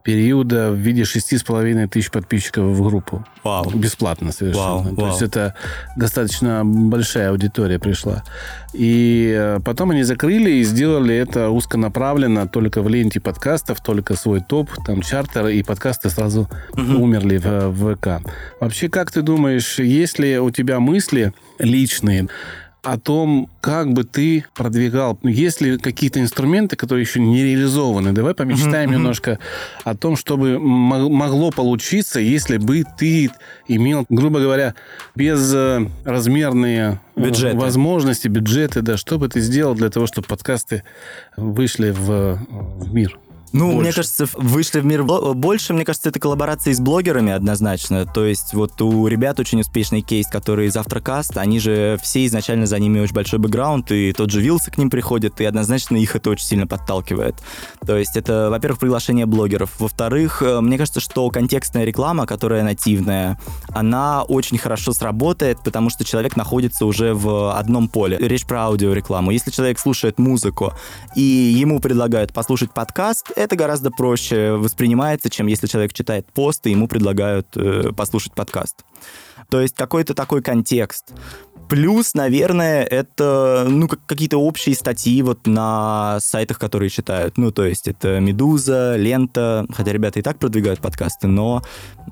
периода 0.04 0.72
в 0.72 0.75
виде 0.75 1.04
шести 1.04 1.38
с 1.38 1.44
половиной 1.44 1.88
тысяч 1.88 2.10
подписчиков 2.10 2.66
в 2.66 2.84
группу. 2.84 3.25
Вау. 3.44 3.70
Бесплатно 3.72 4.32
совершенно. 4.32 4.66
Вау, 4.66 4.96
То 4.96 5.02
вау. 5.02 5.08
есть 5.10 5.22
это 5.22 5.56
достаточно 5.98 6.63
большая 6.63 7.32
аудитория 7.32 7.80
пришла. 7.80 8.24
И 8.74 9.34
э, 9.38 9.60
потом 9.63 9.92
они 9.92 10.04
закрыли 10.04 10.52
и 10.52 10.63
сделали 10.63 11.13
это 11.16 11.50
узконаправленно 11.50 12.48
только 12.48 12.82
в 12.82 12.88
ленте 12.88 13.20
подкастов, 13.20 13.82
только 13.82 14.16
свой 14.16 14.40
топ, 14.40 14.70
там 14.86 15.02
чартер, 15.02 15.48
и 15.48 15.62
подкасты 15.63 16.10
сразу 16.10 16.50
умерли 16.75 17.38
в, 17.38 17.70
в 17.70 17.96
ВК. 17.96 18.25
Вообще, 18.62 18.88
как 18.88 19.12
ты 19.12 19.22
думаешь, 19.22 19.80
есть 19.80 20.18
ли 20.18 20.40
у 20.40 20.50
тебя 20.50 20.80
мысли 20.80 21.34
личные 21.60 22.30
о 22.84 22.98
том, 23.00 23.50
как 23.62 23.94
бы 23.94 24.04
ты 24.04 24.44
продвигал, 24.56 25.18
ну, 25.24 25.30
есть 25.30 25.62
ли 25.62 25.78
какие-то 25.78 26.20
инструменты, 26.20 26.75
которые 26.75 27.04
еще 27.04 27.22
не 27.22 27.42
реализованы. 27.44 28.12
Давай 28.12 28.34
помечтаем 28.34 28.92
немножко 28.92 29.40
о 29.86 29.96
том, 29.96 30.18
чтобы 30.18 30.60
мо- 30.60 31.10
могло 31.10 31.50
получиться, 31.52 32.20
если 32.20 32.58
бы 32.58 32.84
ты 32.98 33.32
имел, 33.70 34.06
грубо 34.10 34.40
говоря, 34.42 34.75
безразмерные 35.16 37.00
э, 37.16 37.22
Бюджеты. 37.22 37.58
возможности, 37.58 38.28
бюджеты, 38.28 38.82
да, 38.82 38.98
что 38.98 39.18
бы 39.18 39.30
ты 39.30 39.40
сделал 39.40 39.75
для 39.75 39.90
того, 39.90 40.06
чтобы 40.08 40.28
подкасты 40.28 40.84
вышли 41.38 41.92
в, 41.92 42.40
в 42.50 42.94
мир? 42.94 43.18
Ну, 43.54 43.68
Больше. 43.68 43.82
мне 43.82 43.94
кажется, 43.94 44.28
вышли 44.34 44.80
в 44.80 44.86
мир 44.86 45.04
бо- 45.04 45.34
больше, 45.34 45.74
мне 45.74 45.86
кажется, 45.86 46.10
это 46.10 46.20
коллаборации 46.20 46.74
с 46.74 46.80
блогерами 46.80 47.32
однозначно. 47.32 48.06
То 48.06 48.26
есть 48.26 48.54
вот 48.54 48.82
у 48.82 49.06
ребят 49.08 49.40
очень 49.40 49.60
успешный 49.62 50.02
кейс, 50.02 50.28
который 50.28 50.70
Завтракаст, 50.70 51.38
они 51.38 51.60
же 51.60 52.00
все 52.02 52.26
изначально 52.26 52.66
за 52.66 52.80
ними 52.80 53.00
очень 53.00 53.14
большой 53.14 53.38
бэкграунд, 53.38 53.92
и 53.92 54.12
тот 54.12 54.32
же 54.32 54.42
Вилса 54.42 54.72
к 54.72 54.80
ним 54.80 54.90
приходит, 54.90 55.40
и 55.40 55.46
однозначно 55.46 55.98
их 55.98 56.16
это 56.16 56.32
очень 56.32 56.46
сильно 56.46 56.66
подталкивает. 56.66 57.36
То 57.86 57.96
есть 57.96 58.18
это, 58.18 58.50
во-первых, 58.50 58.80
приглашение 58.80 59.28
блогеров. 59.28 59.80
Во-вторых, 59.80 60.42
э, 60.42 60.60
мне 60.60 60.80
кажется, 60.80 61.00
что 61.00 61.30
контекстная 61.30 61.86
реклама, 61.86 62.26
которая 62.26 62.64
нативная, 62.64 63.40
она 63.70 64.24
очень 64.24 64.58
хорошо 64.58 64.94
сработает, 64.94 65.60
потому 65.64 65.92
что 65.92 66.04
человек 66.04 66.36
находится 66.36 66.88
уже 66.88 67.14
в 67.14 67.56
одном 67.56 67.88
поле. 67.88 68.18
Речь 68.20 68.46
про 68.46 68.66
аудиорекламу. 68.66 69.30
Если 69.30 69.52
человек 69.52 69.78
слушает 69.78 70.18
музыку, 70.18 70.74
и 71.16 71.22
ему 71.22 71.80
предлагают 71.80 72.34
послушать 72.34 72.74
подкаст, 72.74 73.32
это 73.44 73.56
гораздо 73.56 73.92
проще 73.92 74.54
воспринимается, 74.54 75.30
чем 75.30 75.48
если 75.48 75.68
человек 75.68 75.94
читает 75.94 76.26
пост, 76.34 76.66
и 76.68 76.72
ему 76.72 76.88
предлагают 76.88 77.48
э, 77.56 77.92
послушать 77.96 78.34
подкаст. 78.34 78.84
То 79.50 79.62
есть 79.62 79.76
какой-то 79.76 80.14
такой 80.14 80.42
контекст. 80.42 81.14
Плюс, 81.70 82.14
наверное, 82.14 82.84
это 82.84 83.66
ну, 83.70 83.88
как- 83.88 84.06
какие-то 84.06 84.38
общие 84.38 84.76
статьи 84.76 85.22
вот 85.22 85.48
на 85.48 86.20
сайтах, 86.20 86.60
которые 86.60 86.90
читают. 86.90 87.38
Ну, 87.38 87.52
то 87.52 87.66
есть 87.66 87.88
это 87.88 88.20
«Медуза», 88.20 88.96
«Лента», 88.96 89.66
хотя 89.72 89.92
ребята 89.92 90.20
и 90.20 90.22
так 90.22 90.40
продвигают 90.40 90.82
подкасты, 90.82 91.28
но, 91.28 91.62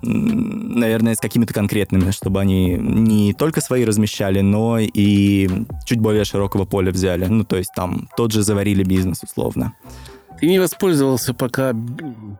наверное, 0.01 1.15
с 1.15 1.19
какими-то 1.19 1.53
конкретными, 1.53 2.11
чтобы 2.11 2.39
они 2.39 2.75
не 2.75 3.33
только 3.33 3.61
свои 3.61 3.85
размещали, 3.85 4.41
но 4.41 4.79
и 4.79 5.49
чуть 5.85 5.99
более 5.99 6.23
широкого 6.23 6.65
поля 6.65 6.91
взяли. 6.91 7.25
Ну, 7.25 7.43
то 7.43 7.57
есть 7.57 7.71
там 7.75 8.07
тот 8.15 8.31
же 8.31 8.43
«Заварили 8.43 8.83
бизнес», 8.83 9.21
условно. 9.23 9.73
Ты 10.41 10.47
не 10.47 10.59
воспользовался 10.59 11.33
пока 11.35 11.71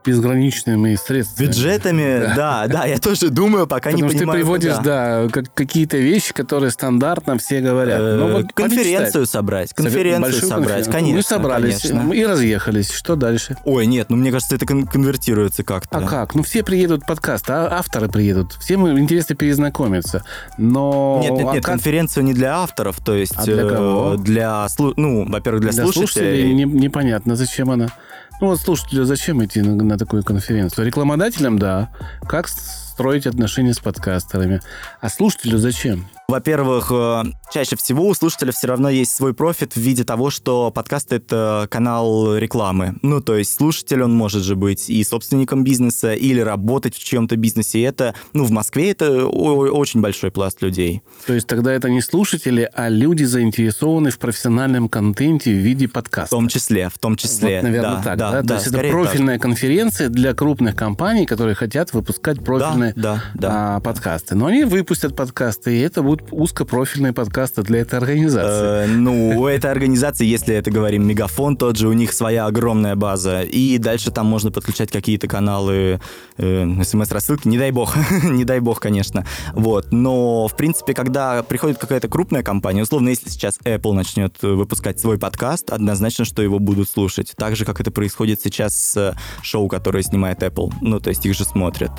безграничными 0.04 0.96
средствами. 0.96 1.46
Бюджетами, 1.46 2.34
да, 2.36 2.66
да, 2.66 2.84
я 2.84 2.98
тоже 2.98 3.28
думаю, 3.30 3.66
пока 3.66 3.90
не 3.92 3.96
Потому 4.02 4.10
что 4.10 4.18
ты 4.18 4.24
понимаю. 4.24 4.40
приводишь, 4.40 4.74
да, 4.84 5.28
как- 5.32 5.54
какие-то 5.54 5.96
вещи, 5.98 6.32
которые 6.34 6.70
стандартно 6.72 7.38
все 7.38 7.60
говорят. 7.60 8.00
Э, 8.00 8.16
Ну, 8.16 8.32
вот 8.32 8.52
конференцию 8.52 9.26
собрать, 9.26 9.72
конференцию 9.72 10.20
Большую 10.22 10.48
собрать, 10.48 10.66
конференцию. 10.84 10.92
конечно. 10.92 11.16
Мы 11.16 11.22
собрались 11.22 11.80
конечно. 11.80 12.12
и 12.12 12.24
разъехались. 12.24 12.90
Что 12.90 13.14
дальше? 13.16 13.56
Ой, 13.64 13.86
нет, 13.86 14.10
ну 14.10 14.16
мне 14.16 14.30
кажется, 14.32 14.56
это 14.56 14.66
кон- 14.66 14.86
конвертируется 14.86 15.62
как-то. 15.62 15.98
А 15.98 16.02
как? 16.02 16.34
Ну, 16.34 16.42
все 16.42 16.62
приедут 16.64 17.06
подкаст, 17.06 17.48
а 17.50 17.68
авторы 17.78 18.08
приедут. 18.08 18.54
Всем 18.60 18.98
интересно 18.98 19.36
перезнакомиться. 19.36 20.24
Но... 20.58 21.20
Нет, 21.22 21.32
нет, 21.32 21.40
а 21.48 21.52
нет, 21.54 21.62
как 21.64 21.72
конференцию 21.74 22.24
не 22.24 22.34
для 22.34 22.56
авторов, 22.58 22.96
то 23.00 23.14
есть 23.14 23.34
А 23.36 23.44
для 23.44 23.62
э, 23.62 23.68
кого? 23.68 24.16
для 24.16 24.66
ну, 24.96 25.30
во-первых, 25.30 25.62
для, 25.62 25.70
для 25.70 25.84
слушателей 25.84 26.52
не- 26.52 26.64
непонятно, 26.64 27.36
зачем 27.36 27.70
она. 27.70 27.91
Ну, 28.40 28.48
вот 28.48 28.60
слушателю 28.60 29.04
зачем 29.04 29.44
идти 29.44 29.60
на, 29.62 29.74
на 29.76 29.98
такую 29.98 30.24
конференцию? 30.24 30.86
Рекламодателям, 30.86 31.58
да. 31.58 31.90
Как 32.28 32.48
строить 32.48 33.26
отношения 33.26 33.72
с 33.72 33.78
подкастерами. 33.78 34.60
А 35.00 35.08
слушателю 35.08 35.58
зачем? 35.58 36.08
Во-первых, 36.28 36.90
э, 36.90 37.24
чаще 37.52 37.76
всего 37.76 38.06
у 38.06 38.14
слушателя 38.14 38.52
все 38.52 38.66
равно 38.68 38.88
есть 38.88 39.14
свой 39.14 39.34
профит 39.34 39.74
в 39.74 39.76
виде 39.76 40.04
того, 40.04 40.30
что 40.30 40.70
подкаст— 40.70 41.12
это 41.14 41.66
канал 41.70 42.36
рекламы. 42.36 42.94
Ну, 43.02 43.20
то 43.20 43.36
есть 43.36 43.54
слушатель, 43.54 44.02
он 44.02 44.14
может 44.14 44.42
же 44.42 44.56
быть 44.56 44.88
и 44.88 45.04
собственником 45.04 45.62
бизнеса, 45.64 46.14
или 46.14 46.40
работать 46.40 46.94
в 46.94 47.04
чьем-то 47.04 47.36
бизнесе. 47.36 47.80
И 47.80 47.82
это, 47.82 48.14
ну, 48.32 48.44
в 48.44 48.50
Москве 48.50 48.92
это 48.92 49.26
очень 49.26 50.00
большой 50.00 50.30
пласт 50.30 50.62
людей. 50.62 51.02
То 51.26 51.34
есть 51.34 51.46
тогда 51.46 51.72
это 51.72 51.90
не 51.90 52.00
слушатели, 52.00 52.68
а 52.72 52.88
люди, 52.88 53.24
заинтересованы 53.24 54.10
в 54.10 54.18
профессиональном 54.18 54.88
контенте 54.88 55.52
в 55.52 55.58
виде 55.58 55.86
В 55.86 55.92
подкаста. 55.92 56.30
том 56.30 56.48
числе, 56.48 56.88
в 56.88 56.98
том 56.98 57.16
числе. 57.16 57.56
Вот, 57.56 57.62
наверное, 57.64 57.96
да, 57.96 58.02
так, 58.02 58.18
да, 58.18 58.30
да? 58.30 58.40
То 58.40 58.48
да, 58.48 58.54
есть 58.54 58.66
это 58.66 58.76
скорее 58.76 58.92
так. 58.92 59.02
профильная 59.02 59.38
конференция 59.38 60.08
для 60.08 60.34
крупных 60.34 60.76
компаний, 60.76 61.26
которые 61.26 61.54
хотят 61.54 61.92
выпускать 61.92 62.42
профильные 62.42 62.94
да, 62.96 63.22
да. 63.34 63.76
а, 63.76 63.80
подкасты. 63.80 64.34
Но 64.34 64.46
они 64.46 64.64
выпустят 64.64 65.14
подкасты, 65.14 65.76
и 65.76 65.80
это 65.80 66.02
будут 66.12 66.28
узкопрофильные 66.30 67.12
подкасты 67.12 67.62
для 67.62 67.80
этой 67.80 67.98
организации. 67.98 68.84
Э, 68.84 68.86
ну, 68.86 69.40
у 69.40 69.46
этой 69.46 69.70
организации, 69.70 70.26
если 70.26 70.54
это 70.54 70.70
говорим 70.70 71.06
Мегафон, 71.06 71.56
тот 71.56 71.76
же, 71.76 71.88
у 71.88 71.92
них 71.92 72.12
своя 72.12 72.46
огромная 72.46 72.96
база. 72.96 73.42
И 73.42 73.78
дальше 73.78 74.10
там 74.10 74.26
можно 74.26 74.50
подключать 74.50 74.90
какие-то 74.90 75.26
каналы 75.26 76.00
э, 76.36 76.82
смс-рассылки. 76.84 77.48
Не 77.48 77.58
дай 77.58 77.70
бог, 77.70 77.96
не 78.24 78.44
дай 78.44 78.60
бог, 78.60 78.80
конечно. 78.80 79.26
Вот. 79.54 79.90
Но, 79.90 80.48
в 80.48 80.56
принципе, 80.56 80.92
когда 80.92 81.42
приходит 81.42 81.78
какая-то 81.78 82.08
крупная 82.08 82.42
компания, 82.42 82.82
условно, 82.82 83.08
если 83.08 83.30
сейчас 83.30 83.58
Apple 83.64 83.92
начнет 83.92 84.36
выпускать 84.42 85.00
свой 85.00 85.18
подкаст, 85.18 85.70
однозначно, 85.70 86.24
что 86.24 86.42
его 86.42 86.58
будут 86.58 86.90
слушать. 86.90 87.32
Так 87.36 87.56
же, 87.56 87.64
как 87.64 87.80
это 87.80 87.90
происходит 87.90 88.40
сейчас 88.42 88.74
с 88.74 89.16
шоу, 89.42 89.68
которое 89.68 90.02
снимает 90.02 90.42
Apple. 90.42 90.72
Ну, 90.82 91.00
то 91.00 91.08
есть 91.08 91.24
их 91.24 91.34
же 91.34 91.44
смотрят. 91.44 91.90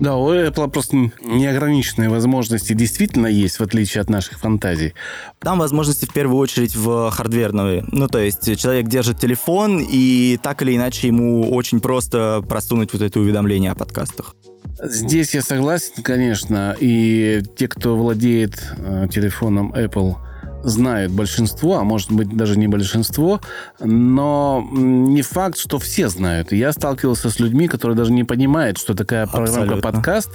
Да, 0.00 0.16
у 0.16 0.32
Apple 0.32 0.70
просто 0.70 0.96
неограниченные 0.96 2.08
возможности 2.08 2.72
действительно 2.72 3.26
есть, 3.26 3.58
в 3.58 3.62
отличие 3.62 4.00
от 4.00 4.08
наших 4.08 4.38
фантазий. 4.38 4.94
Там 5.40 5.58
возможности 5.58 6.06
в 6.06 6.12
первую 6.12 6.38
очередь 6.38 6.74
в 6.74 7.10
хардверные. 7.10 7.84
Ну, 7.92 8.08
то 8.08 8.18
есть 8.18 8.58
человек 8.58 8.88
держит 8.88 9.18
телефон, 9.18 9.84
и 9.86 10.38
так 10.42 10.62
или 10.62 10.74
иначе 10.74 11.06
ему 11.08 11.50
очень 11.50 11.80
просто 11.80 12.42
просунуть 12.48 12.94
вот 12.94 13.02
это 13.02 13.20
уведомление 13.20 13.72
о 13.72 13.74
подкастах. 13.74 14.34
Здесь 14.82 15.34
я 15.34 15.42
согласен, 15.42 16.02
конечно, 16.02 16.74
и 16.80 17.42
те, 17.56 17.68
кто 17.68 17.96
владеет 17.96 18.62
э, 18.78 19.08
телефоном 19.12 19.74
Apple, 19.74 20.16
знают 20.62 21.12
большинство, 21.12 21.78
а 21.78 21.84
может 21.84 22.10
быть 22.12 22.36
даже 22.36 22.58
не 22.58 22.68
большинство, 22.68 23.40
но 23.80 24.66
не 24.72 25.22
факт, 25.22 25.58
что 25.58 25.78
все 25.78 26.08
знают. 26.08 26.52
Я 26.52 26.72
сталкивался 26.72 27.30
с 27.30 27.40
людьми, 27.40 27.68
которые 27.68 27.96
даже 27.96 28.12
не 28.12 28.24
понимают, 28.24 28.78
что 28.78 28.94
такая 28.94 29.24
Абсолютно. 29.24 29.80
подкаст. 29.80 30.30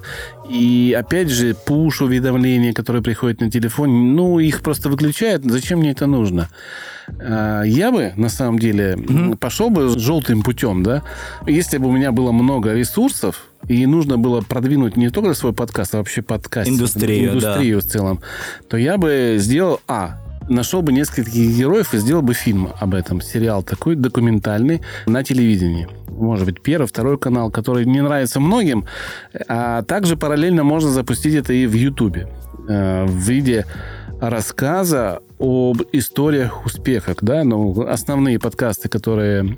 И 0.49 0.95
опять 0.97 1.29
же, 1.29 1.55
пуш-уведомления, 1.55 2.73
которые 2.73 3.01
приходят 3.01 3.41
на 3.41 3.51
телефон, 3.51 4.15
ну, 4.15 4.39
их 4.39 4.61
просто 4.61 4.89
выключают. 4.89 5.43
Зачем 5.45 5.79
мне 5.79 5.91
это 5.91 6.05
нужно? 6.05 6.49
А, 7.19 7.63
Я 7.63 7.91
бы, 7.91 8.13
на 8.15 8.29
самом 8.29 8.59
деле, 8.59 8.97
пошел 9.39 9.69
бы 9.69 9.97
желтым 9.97 10.41
путем, 10.43 10.83
да. 10.83 11.03
Если 11.47 11.77
бы 11.77 11.87
у 11.87 11.91
меня 11.91 12.11
было 12.11 12.31
много 12.31 12.73
ресурсов, 12.73 13.47
и 13.67 13.85
нужно 13.85 14.17
было 14.17 14.41
продвинуть 14.41 14.95
не 14.95 15.09
только 15.09 15.33
свой 15.33 15.53
подкаст, 15.53 15.95
а 15.95 15.97
вообще 15.97 16.21
подкаст. 16.21 16.69
Индустрию, 16.69 17.31
индустрию 17.33 17.79
в 17.81 17.83
целом, 17.83 18.19
то 18.69 18.77
я 18.77 18.97
бы 18.97 19.37
сделал, 19.39 19.81
а, 19.87 20.21
нашел 20.49 20.81
бы 20.83 20.93
нескольких 20.93 21.33
героев 21.57 21.93
и 21.93 21.97
сделал 21.97 22.21
бы 22.21 22.33
фильм 22.33 22.69
об 22.79 22.93
этом. 22.93 23.21
Сериал 23.21 23.63
такой 23.63 23.95
документальный 23.95 24.81
на 25.07 25.23
телевидении. 25.23 25.87
Может 26.09 26.45
быть, 26.45 26.61
первый, 26.61 26.85
второй 26.85 27.17
канал, 27.17 27.49
который 27.51 27.85
не 27.85 28.01
нравится 28.01 28.39
многим. 28.39 28.85
А 29.47 29.81
также 29.83 30.15
параллельно 30.15 30.63
можно 30.63 30.89
запустить 30.91 31.33
это 31.35 31.51
и 31.51 31.65
в 31.65 31.73
Ютубе. 31.73 32.27
Э, 32.69 33.05
В 33.05 33.17
виде 33.17 33.65
рассказа 34.19 35.21
об 35.39 35.81
историях 35.91 36.65
успехах, 36.65 37.17
да, 37.21 37.43
ну, 37.43 37.87
основные 37.87 38.39
подкасты, 38.39 38.89
которые 38.89 39.57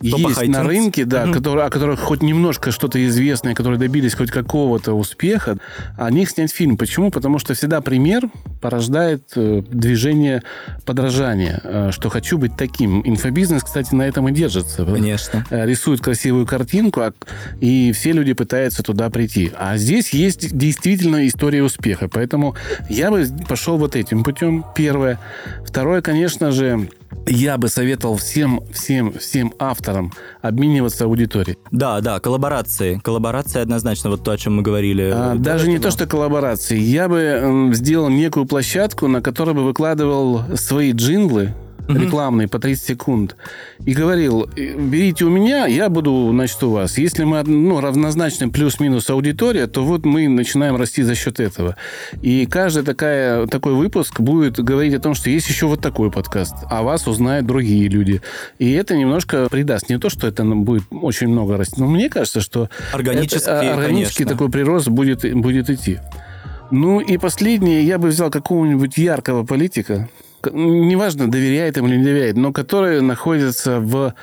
есть 0.00 0.48
на 0.48 0.62
рынке, 0.62 1.04
да, 1.04 1.24
mm-hmm. 1.24 1.32
которые, 1.32 1.66
о 1.66 1.70
которых 1.70 2.00
хоть 2.00 2.22
немножко 2.22 2.70
что-то 2.70 3.04
известное, 3.06 3.54
которые 3.54 3.78
добились 3.78 4.14
хоть 4.14 4.30
какого-то 4.30 4.92
успеха, 4.92 5.58
о 5.96 6.10
них 6.10 6.30
снять 6.30 6.52
фильм. 6.52 6.76
Почему? 6.76 7.10
Потому 7.10 7.38
что 7.38 7.54
всегда 7.54 7.80
пример 7.80 8.28
порождает 8.60 9.32
э, 9.36 9.62
движение 9.70 10.42
подражания, 10.84 11.60
э, 11.62 11.90
что 11.92 12.10
хочу 12.10 12.38
быть 12.38 12.56
таким. 12.56 13.02
Инфобизнес, 13.06 13.62
кстати, 13.62 13.94
на 13.94 14.02
этом 14.02 14.28
и 14.28 14.32
держится. 14.32 14.84
Конечно. 14.84 15.46
Э, 15.50 15.66
рисует 15.66 16.00
красивую 16.00 16.46
картинку, 16.46 17.00
а, 17.00 17.12
и 17.60 17.92
все 17.92 18.12
люди 18.12 18.34
пытаются 18.34 18.82
туда 18.82 19.08
прийти. 19.08 19.52
А 19.58 19.76
здесь 19.78 20.10
есть 20.10 20.56
действительно 20.56 21.26
история 21.26 21.62
успеха. 21.62 22.08
Поэтому 22.08 22.54
я 22.88 23.10
бы 23.10 23.26
пошел 23.48 23.78
вот 23.78 23.96
этим 23.96 24.24
путем, 24.24 24.64
первое. 24.74 25.18
Второе, 25.64 26.02
конечно 26.02 26.50
же, 26.50 26.88
я 27.26 27.58
бы 27.58 27.68
советовал 27.68 28.16
всем, 28.16 28.62
всем, 28.72 29.12
всем 29.18 29.52
авторам 29.58 30.12
обмениваться 30.42 31.04
аудиторией. 31.04 31.58
Да, 31.70 32.00
да, 32.00 32.20
коллаборации. 32.20 33.00
Коллаборации 33.02 33.60
однозначно, 33.60 34.10
вот 34.10 34.22
то, 34.22 34.32
о 34.32 34.36
чем 34.36 34.56
мы 34.56 34.62
говорили. 34.62 35.10
А, 35.14 35.34
даже 35.34 35.68
не 35.68 35.78
то, 35.78 35.90
что 35.90 36.06
коллаборации. 36.06 36.78
Я 36.78 37.08
бы 37.08 37.18
э, 37.18 37.74
сделал 37.74 38.08
некую 38.08 38.46
площадку, 38.46 39.08
на 39.08 39.20
которой 39.20 39.54
бы 39.54 39.64
выкладывал 39.64 40.42
свои 40.56 40.92
джинглы, 40.92 41.54
рекламный 41.88 42.48
по 42.48 42.58
30 42.58 42.84
секунд 42.84 43.36
и 43.84 43.92
говорил, 43.94 44.48
берите 44.56 45.24
у 45.24 45.30
меня, 45.30 45.66
я 45.66 45.88
буду, 45.88 46.28
значит, 46.32 46.62
у 46.62 46.70
вас. 46.70 46.98
Если 46.98 47.24
мы 47.24 47.42
ну, 47.42 47.80
равнозначны 47.80 48.50
плюс-минус 48.50 49.08
аудитория, 49.10 49.66
то 49.66 49.84
вот 49.84 50.04
мы 50.04 50.28
начинаем 50.28 50.76
расти 50.76 51.02
за 51.02 51.14
счет 51.14 51.40
этого. 51.40 51.76
И 52.22 52.46
каждый 52.46 52.82
такая, 52.82 53.46
такой 53.46 53.74
выпуск 53.74 54.20
будет 54.20 54.58
говорить 54.58 54.94
о 54.94 55.00
том, 55.00 55.14
что 55.14 55.30
есть 55.30 55.48
еще 55.48 55.66
вот 55.66 55.80
такой 55.80 56.10
подкаст, 56.10 56.54
а 56.68 56.82
вас 56.82 57.06
узнают 57.06 57.46
другие 57.46 57.88
люди. 57.88 58.20
И 58.58 58.72
это 58.72 58.96
немножко 58.96 59.48
придаст. 59.50 59.88
Не 59.88 59.98
то, 59.98 60.10
что 60.10 60.26
это 60.26 60.44
будет 60.44 60.84
очень 60.90 61.28
много 61.28 61.56
расти, 61.56 61.80
но 61.80 61.86
мне 61.86 62.08
кажется, 62.08 62.40
что 62.40 62.68
органически, 62.92 63.42
это, 63.42 63.74
органически 63.74 64.24
такой 64.24 64.50
прирост 64.50 64.88
будет, 64.88 65.22
будет 65.34 65.70
идти. 65.70 65.98
Ну 66.70 67.00
и 67.00 67.16
последнее, 67.16 67.84
я 67.84 67.98
бы 67.98 68.08
взял 68.08 68.30
какого-нибудь 68.30 68.98
яркого 68.98 69.44
политика, 69.44 70.08
неважно, 70.52 71.30
доверяет 71.30 71.78
им 71.78 71.86
или 71.86 71.96
не 71.96 72.04
доверяет, 72.04 72.36
но 72.36 72.52
который 72.52 73.00
находится 73.00 73.80
в 73.80 74.14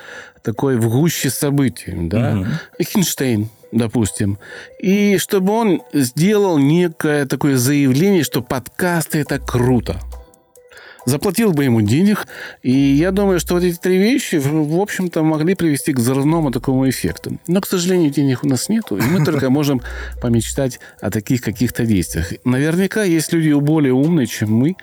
такой 0.42 0.76
в 0.76 0.88
гуще 0.88 1.30
событий, 1.30 1.94
да, 1.96 2.38
угу. 2.38 2.46
Хинштейн, 2.82 3.48
допустим, 3.72 4.38
и 4.78 5.18
чтобы 5.18 5.52
он 5.52 5.82
сделал 5.92 6.58
некое 6.58 7.26
такое 7.26 7.56
заявление, 7.56 8.24
что 8.24 8.42
подкасты 8.42 9.18
это 9.18 9.38
круто 9.38 10.00
заплатил 11.06 11.52
бы 11.52 11.64
ему 11.64 11.80
денег. 11.80 12.26
И 12.62 12.70
я 12.70 13.10
думаю, 13.10 13.40
что 13.40 13.54
вот 13.54 13.62
эти 13.62 13.76
три 13.76 13.98
вещи, 13.98 14.36
в 14.36 14.80
общем-то, 14.80 15.22
могли 15.22 15.54
привести 15.54 15.92
к 15.92 15.98
взрывному 15.98 16.50
такому 16.50 16.88
эффекту. 16.88 17.38
Но, 17.46 17.60
к 17.60 17.66
сожалению, 17.66 18.10
денег 18.10 18.44
у 18.44 18.48
нас 18.48 18.68
нету, 18.68 18.96
и 18.96 19.02
мы 19.02 19.24
только 19.24 19.50
можем 19.50 19.82
помечтать 20.20 20.80
о 21.00 21.10
таких 21.10 21.42
каких-то 21.42 21.86
действиях. 21.86 22.32
Наверняка 22.44 23.02
есть 23.04 23.32
люди 23.32 23.52
более 23.52 23.92
умные, 23.92 24.26
чем 24.26 24.52
мы, 24.52 24.76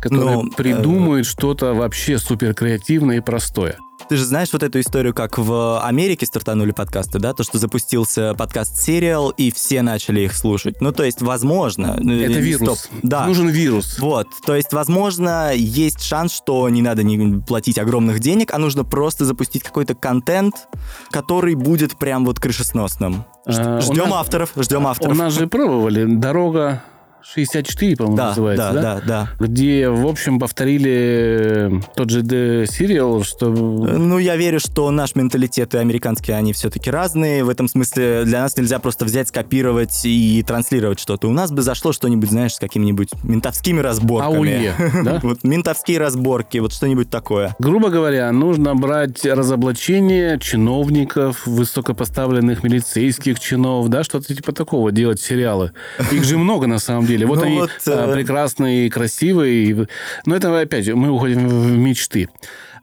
которые 0.00 0.42
Но, 0.42 0.50
придумают 0.50 1.26
э... 1.26 1.30
что-то 1.30 1.74
вообще 1.74 2.18
супер 2.18 2.54
креативное 2.54 3.18
и 3.18 3.20
простое. 3.20 3.76
Ты 4.08 4.16
же 4.16 4.24
знаешь 4.24 4.48
вот 4.54 4.62
эту 4.62 4.80
историю, 4.80 5.12
как 5.12 5.36
в 5.36 5.84
Америке 5.84 6.24
стартанули 6.24 6.70
подкасты, 6.70 7.18
да? 7.18 7.34
То, 7.34 7.42
что 7.42 7.58
запустился 7.58 8.32
подкаст 8.34 8.88
Serial, 8.88 9.34
и 9.36 9.52
все 9.52 9.82
начали 9.82 10.20
их 10.20 10.34
слушать. 10.34 10.80
Ну, 10.80 10.92
то 10.92 11.04
есть, 11.04 11.20
возможно... 11.20 11.98
Э, 11.98 12.24
Это 12.24 12.38
вирус. 12.38 12.78
Стоп. 12.80 13.00
Да. 13.02 13.26
Нужен 13.26 13.48
вирус. 13.48 13.98
Вот. 13.98 14.28
То 14.46 14.56
есть, 14.56 14.72
возможно, 14.72 15.52
есть 15.54 16.02
шанс, 16.02 16.32
что 16.32 16.66
не 16.70 16.80
надо 16.80 17.02
не 17.02 17.40
платить 17.42 17.78
огромных 17.78 18.20
денег, 18.20 18.54
а 18.54 18.58
нужно 18.58 18.82
просто 18.82 19.26
запустить 19.26 19.62
какой-то 19.62 19.94
контент, 19.94 20.68
который 21.10 21.54
будет 21.54 21.98
прям 21.98 22.24
вот 22.24 22.40
крышесносным. 22.40 23.26
А, 23.44 23.80
ждем 23.82 24.14
авторов, 24.14 24.52
ждем 24.56 24.86
авторов. 24.86 25.16
У 25.16 25.18
нас 25.18 25.34
же 25.34 25.46
пробовали. 25.48 26.06
Дорога 26.06 26.82
64, 27.22 27.96
по-моему, 27.96 28.16
да, 28.16 28.28
называется, 28.28 28.72
да, 28.72 28.82
да? 28.82 28.94
Да, 28.94 29.02
да. 29.06 29.46
Где, 29.46 29.88
в 29.88 30.06
общем, 30.06 30.38
повторили 30.38 31.82
тот 31.96 32.10
же 32.10 32.22
The 32.22 32.64
Serial, 32.64 33.24
что... 33.24 33.48
Ну, 33.48 34.18
я 34.18 34.36
верю, 34.36 34.60
что 34.60 34.90
наш 34.90 35.14
менталитет 35.14 35.74
и 35.74 35.78
американский, 35.78 36.32
они 36.32 36.52
все-таки 36.52 36.90
разные. 36.90 37.44
В 37.44 37.48
этом 37.48 37.68
смысле 37.68 38.24
для 38.24 38.42
нас 38.42 38.56
нельзя 38.56 38.78
просто 38.78 39.04
взять, 39.04 39.28
скопировать 39.28 40.04
и 40.04 40.42
транслировать 40.46 41.00
что-то. 41.00 41.28
У 41.28 41.32
нас 41.32 41.50
бы 41.50 41.62
зашло 41.62 41.92
что-нибудь, 41.92 42.30
знаешь, 42.30 42.54
с 42.54 42.58
какими-нибудь 42.58 43.10
ментовскими 43.24 43.80
разборками. 43.80 44.38
Ауе, 44.38 44.74
да? 45.04 45.20
Вот 45.22 45.44
ментовские 45.44 45.98
разборки, 45.98 46.58
вот 46.58 46.72
что-нибудь 46.72 47.10
такое. 47.10 47.56
Грубо 47.58 47.90
говоря, 47.90 48.30
нужно 48.32 48.74
брать 48.74 49.24
разоблачение 49.24 50.38
чиновников, 50.38 51.46
высокопоставленных 51.46 52.62
милицейских 52.62 53.40
чинов, 53.40 53.88
да, 53.88 54.04
что-то 54.04 54.34
типа 54.34 54.52
такого 54.52 54.92
делать 54.92 55.20
сериалы. 55.20 55.72
Их 56.12 56.24
же 56.24 56.38
много, 56.38 56.66
на 56.66 56.78
самом 56.78 57.07
деле. 57.08 57.26
Вот 57.26 57.40
ну, 57.40 57.44
они 57.44 57.58
вот, 57.58 57.70
э... 57.86 58.12
прекрасные 58.12 58.86
и 58.86 58.90
красивые. 58.90 59.88
Но 60.26 60.36
это, 60.36 60.56
опять 60.60 60.88
мы 60.88 61.10
уходим 61.10 61.48
в 61.48 61.76
мечты. 61.76 62.28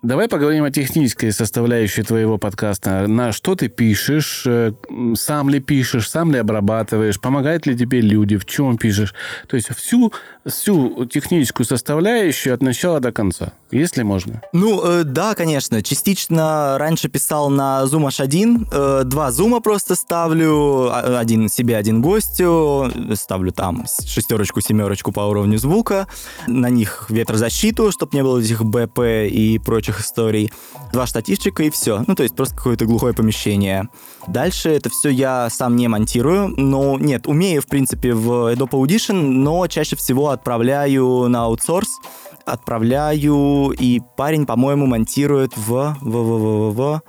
Давай 0.05 0.27
поговорим 0.27 0.63
о 0.63 0.69
технической 0.69 1.31
составляющей 1.31 2.03
твоего 2.03 2.37
подкаста. 2.37 3.07
На 3.07 3.31
что 3.31 3.55
ты 3.55 3.69
пишешь? 3.69 4.43
Э, 4.45 4.71
сам 5.15 5.49
ли 5.49 5.59
пишешь? 5.59 6.09
Сам 6.09 6.31
ли 6.31 6.37
обрабатываешь? 6.37 7.19
Помогают 7.19 7.65
ли 7.65 7.75
тебе 7.75 8.01
люди? 8.01 8.37
В 8.37 8.45
чем 8.45 8.77
пишешь? 8.77 9.15
То 9.47 9.55
есть 9.55 9.73
всю, 9.75 10.13
всю 10.47 11.05
техническую 11.05 11.65
составляющую 11.65 12.53
от 12.53 12.61
начала 12.61 12.99
до 12.99 13.11
конца, 13.11 13.53
если 13.71 14.03
можно. 14.03 14.41
Ну, 14.53 14.83
э, 14.85 15.03
да, 15.03 15.33
конечно. 15.33 15.81
Частично 15.81 16.77
раньше 16.77 17.09
писал 17.09 17.49
на 17.49 17.83
Zoom 17.85 18.07
H1. 18.07 18.67
Э, 18.71 19.03
два 19.05 19.31
зума 19.31 19.59
просто 19.59 19.95
ставлю. 19.95 20.89
А, 20.91 21.19
один 21.19 21.49
себе, 21.49 21.77
один 21.77 22.01
гостю. 22.01 22.91
Ставлю 23.15 23.51
там 23.51 23.85
шестерочку, 24.05 24.61
семерочку 24.61 25.11
по 25.11 25.21
уровню 25.21 25.57
звука. 25.57 26.07
На 26.47 26.69
них 26.69 27.07
ветрозащиту, 27.09 27.91
чтобы 27.91 28.15
не 28.15 28.21
было 28.21 28.39
этих 28.39 28.63
БП 28.63 28.99
и 29.29 29.59
прочих 29.63 29.99
историй. 29.99 30.51
Два 30.93 31.07
штативчика 31.07 31.63
и 31.63 31.71
все. 31.71 32.03
Ну, 32.05 32.13
то 32.13 32.23
есть 32.23 32.35
просто 32.35 32.55
какое-то 32.55 32.85
глухое 32.85 33.13
помещение. 33.13 33.89
Дальше 34.27 34.69
это 34.69 34.89
все 34.89 35.09
я 35.09 35.49
сам 35.49 35.75
не 35.75 35.87
монтирую. 35.87 36.53
Но 36.55 36.99
нет, 36.99 37.25
умею, 37.25 37.63
в 37.63 37.67
принципе, 37.67 38.13
в 38.13 38.53
Adobe 38.53 38.71
Audition, 38.71 39.13
но 39.13 39.65
чаще 39.67 39.95
всего 39.95 40.34
отправляю 40.35 41.27
на 41.27 41.45
аутсорс 41.45 41.89
отправляю, 42.45 43.71
и 43.71 44.01
парень, 44.15 44.45
по-моему, 44.45 44.85
монтирует 44.85 45.57
в, 45.57 45.97
в, 45.99 46.11
в, 46.11 46.71
в, 46.71 46.75
в 46.75 47.01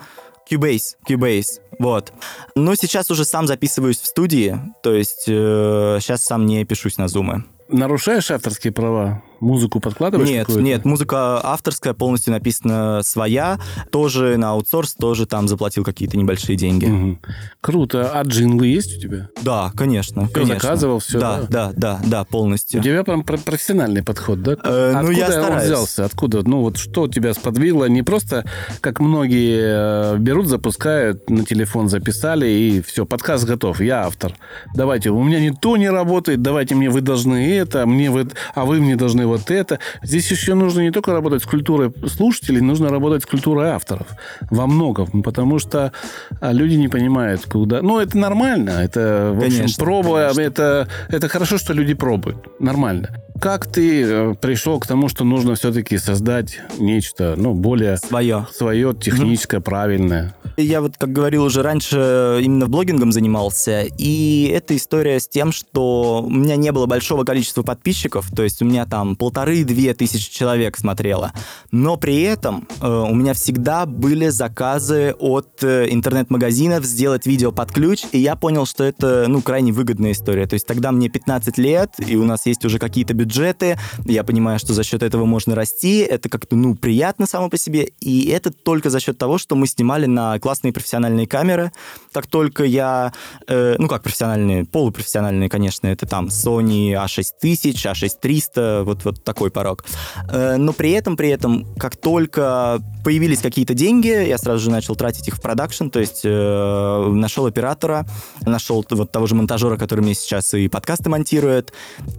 Cubase, 0.51 0.97
Cubase, 1.09 1.61
вот. 1.79 2.13
Но 2.55 2.75
сейчас 2.75 3.11
уже 3.11 3.25
сам 3.25 3.47
записываюсь 3.47 4.01
в 4.01 4.07
студии, 4.07 4.59
то 4.83 4.95
есть 4.95 5.25
э, 5.29 5.99
сейчас 6.01 6.23
сам 6.23 6.47
не 6.47 6.65
пишусь 6.65 6.97
на 6.99 7.09
зумы. 7.09 7.45
Нарушаешь 7.69 8.31
авторские 8.31 8.73
права? 8.73 9.23
Музыку 9.41 9.81
подкладываешь? 9.81 10.29
Нет, 10.29 10.49
нет, 10.49 10.85
музыка 10.85 11.41
авторская, 11.43 11.95
полностью 11.95 12.33
написана 12.33 13.01
своя. 13.03 13.59
Тоже 13.91 14.37
на 14.37 14.51
аутсорс, 14.51 14.95
тоже 14.95 15.27
там 15.27 15.49
заплатил 15.49 15.85
какие-то 15.85 16.17
небольшие 16.17 16.57
деньги. 16.57 16.87
Угу. 16.87 17.19
Круто. 17.61 18.11
А 18.15 18.23
джинглы 18.23 18.67
есть 18.67 18.97
у 18.97 19.01
тебя? 19.01 19.29
Да, 19.43 19.71
конечно. 19.77 20.25
Все 20.25 20.35
конечно. 20.35 20.55
заказывал, 20.61 20.99
все? 21.01 21.19
Да, 21.19 21.41
да, 21.49 21.73
да, 21.73 21.73
да, 21.77 22.01
да, 22.05 22.25
полностью. 22.25 22.81
У 22.81 22.83
тебя 22.83 23.05
прям 23.05 23.23
профессиональный 23.23 24.03
подход, 24.03 24.43
да? 24.43 24.53
Э, 24.53 24.93
Откуда 24.95 25.03
ну, 25.03 25.11
я 25.11 25.27
стараюсь. 25.27 25.51
он 25.51 25.67
взялся? 25.67 26.05
Откуда? 26.05 26.43
Ну, 26.43 26.61
вот 26.61 26.79
что 26.79 27.09
тебя 27.09 27.35
сподвигло? 27.35 27.85
Не 27.87 28.03
просто, 28.03 28.45
как 28.81 29.01
многие 29.01 30.15
э, 30.15 30.19
берут, 30.19 30.47
запускают, 30.47 31.29
на 31.29 31.45
телефон 31.45 31.89
записали, 31.89 32.49
и 32.49 32.81
все, 32.81 33.05
подкаст 33.05 33.45
готов, 33.45 33.81
я 33.81 34.07
автор. 34.07 34.35
Давайте, 34.75 35.11
у 35.11 35.23
меня 35.23 35.41
ни 35.41 35.51
то 35.51 35.77
не 35.77 35.91
работает, 35.91 36.43
давайте 36.43 36.75
мне 36.75 36.91
вы 36.91 37.01
должны 37.01 37.55
это, 37.57 37.87
мне 37.87 38.11
вы, 38.11 38.29
а 38.55 38.65
вы 38.65 38.81
мне 38.81 38.97
должны 38.97 39.26
вот 39.27 39.51
это. 39.51 39.79
Здесь 40.03 40.31
еще 40.31 40.55
нужно 40.55 40.81
не 40.81 40.91
только 40.91 41.13
работать 41.13 41.43
с 41.43 41.47
культурой 41.47 41.93
слушателей, 42.09 42.61
нужно 42.61 42.89
работать 42.89 43.23
с 43.23 43.27
культурой 43.27 43.71
авторов. 43.71 44.07
Во 44.51 44.67
многом. 44.67 45.23
Потому 45.23 45.59
что 45.59 45.93
а, 46.41 46.53
люди 46.53 46.75
не 46.75 46.89
понимают, 46.89 47.43
куда... 47.47 47.83
Ну, 47.83 47.99
это 47.99 48.17
нормально. 48.17 48.71
Это, 48.71 49.33
в 49.35 49.39
общем, 49.39 49.59
конечно, 49.59 49.85
проба. 49.85 50.19
Конечно. 50.19 50.41
Это, 50.41 50.89
это 51.09 51.29
хорошо, 51.29 51.59
что 51.59 51.73
люди 51.73 51.95
пробуют. 51.95 52.61
Нормально. 52.61 53.09
Как 53.41 53.67
ты 53.67 54.03
э, 54.03 54.35
пришел 54.41 54.81
к 54.81 54.87
тому, 54.87 55.09
что 55.09 55.25
нужно 55.25 55.57
все-таки 55.57 55.99
создать 55.99 56.61
нечто, 56.79 57.35
ну, 57.37 57.55
более... 57.55 57.97
Свое. 57.99 58.47
Свое, 58.53 58.95
техническое, 58.95 59.59
mm-hmm. 59.59 59.63
правильное? 59.63 60.35
Я 60.59 60.81
вот, 60.81 60.97
как 60.97 61.13
говорил 61.13 61.45
уже 61.45 61.63
раньше, 61.63 62.41
именно 62.41 62.67
блогингом 62.67 63.13
занимался, 63.13 63.83
и 63.83 64.51
эта 64.55 64.75
история 64.75 65.21
с 65.21 65.29
тем, 65.29 65.53
что 65.53 66.25
у 66.27 66.31
меня 66.31 66.57
не 66.57 66.73
было 66.73 66.87
большого 66.87 67.25
количества 67.25 67.63
подписчиков, 67.63 68.31
то 68.35 68.43
есть 68.43 68.63
у 68.63 68.65
меня 68.65 68.87
там 68.87 69.17
полторы-две 69.17 69.93
тысячи 69.93 70.33
человек 70.33 70.79
смотрело, 70.79 71.35
но 71.73 71.99
при 71.99 72.23
этом 72.23 72.67
э, 72.81 72.89
у 72.89 73.15
меня 73.15 73.35
всегда 73.35 73.85
были 73.85 74.29
заказы 74.29 75.15
от 75.19 75.63
э, 75.63 75.89
интернет-магазинов 75.91 76.87
сделать 76.87 77.27
видео 77.27 77.53
под 77.53 77.73
ключ, 77.73 78.05
и 78.13 78.19
я 78.19 78.35
понял, 78.35 78.65
что 78.65 78.83
это, 78.83 79.27
ну, 79.29 79.43
крайне 79.43 79.73
выгодная 79.73 80.13
история. 80.13 80.47
То 80.47 80.55
есть 80.55 80.67
тогда 80.67 80.91
мне 80.91 81.11
15 81.11 81.59
лет, 81.59 81.91
и 81.99 82.17
у 82.17 82.25
нас 82.25 82.47
есть 82.47 82.65
уже 82.65 82.79
какие-то 82.79 83.13
бюджеты, 83.13 83.79
я 84.07 84.25
понимаю, 84.25 84.59
что 84.59 84.73
за 84.73 84.85
счет 84.85 85.03
этого 85.03 85.27
можно 85.27 85.55
расти, 85.55 85.99
это 85.99 86.31
как-то, 86.31 86.57
ну, 86.57 86.77
приятно 86.77 87.27
само 87.27 87.51
по 87.51 87.59
себе, 87.59 87.91
и 88.01 88.29
это 88.31 88.51
только 88.51 88.89
за 88.89 89.01
счет 89.01 89.19
того, 89.19 89.37
что 89.37 89.55
мы 89.55 89.67
снимали 89.67 90.07
на 90.07 90.39
классные 90.47 90.73
профессиональные 90.73 91.27
камеры. 91.27 91.73
Как 92.13 92.29
только 92.29 92.63
я, 92.63 93.13
э, 93.49 93.75
ну, 93.79 93.89
как 93.89 94.05
профессиональные, 94.05 94.65
полупрофессиональные, 94.65 95.49
конечно, 95.49 95.89
это 95.89 96.07
там 96.07 96.29
Sony 96.29 96.93
A6000, 96.93 97.75
A6300, 97.75 98.85
вот, 98.85 99.05
вот 99.05 99.25
такой 99.25 99.51
порог. 99.51 99.85
Э, 100.29 100.55
но 100.57 100.73
при 100.73 100.93
этом, 100.93 101.17
при 101.17 101.31
этом, 101.31 101.67
как 101.75 101.97
только 101.97 102.79
появились 103.03 103.41
какие-то 103.41 103.75
деньги, 103.75 104.07
я 104.07 104.39
сразу 104.39 104.63
же 104.63 104.71
начал 104.71 104.95
тратить 104.95 105.27
их 105.27 105.35
в 105.35 105.41
продакшн, 105.41 105.89
то 105.89 105.99
есть 105.99 106.21
э, 106.23 107.09
нашел 107.09 107.47
оператора, 107.47 108.07
нашел 108.43 108.87
вот 108.89 109.11
того 109.11 109.27
же 109.27 109.35
монтажера, 109.35 109.77
который 109.77 110.03
мне 110.03 110.15
сейчас 110.15 110.55
и 110.55 110.69
подкасты 110.69 111.11
монтирует, 111.11 111.73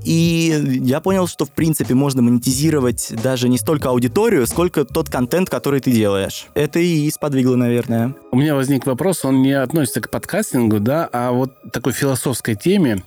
и 0.04 0.82
я 0.84 1.00
понял, 1.00 1.28
что 1.28 1.46
в 1.46 1.52
принципе 1.52 1.94
можно 1.94 2.22
монетизировать 2.22 3.14
даже 3.24 3.48
не 3.48 3.58
столько 3.58 3.88
аудиторию, 3.88 4.46
сколько 4.48 4.84
тот 4.84 5.10
контент, 5.10 5.50
который 5.50 5.80
ты 5.80 5.94
делаешь. 5.94 6.48
Это 6.56 6.80
и 6.80 7.10
сподвигло, 7.10 7.56
наверное. 7.56 8.17
У 8.32 8.38
меня 8.38 8.56
возник 8.56 8.86
вопрос, 8.86 9.24
он 9.26 9.42
не 9.42 9.54
относится 9.54 10.02
к 10.02 10.10
подкастингу, 10.10 10.80
да, 10.80 11.10
а 11.12 11.32
вот 11.32 11.54
такой 11.72 11.94
философской 11.94 12.56
теме. 12.56 13.04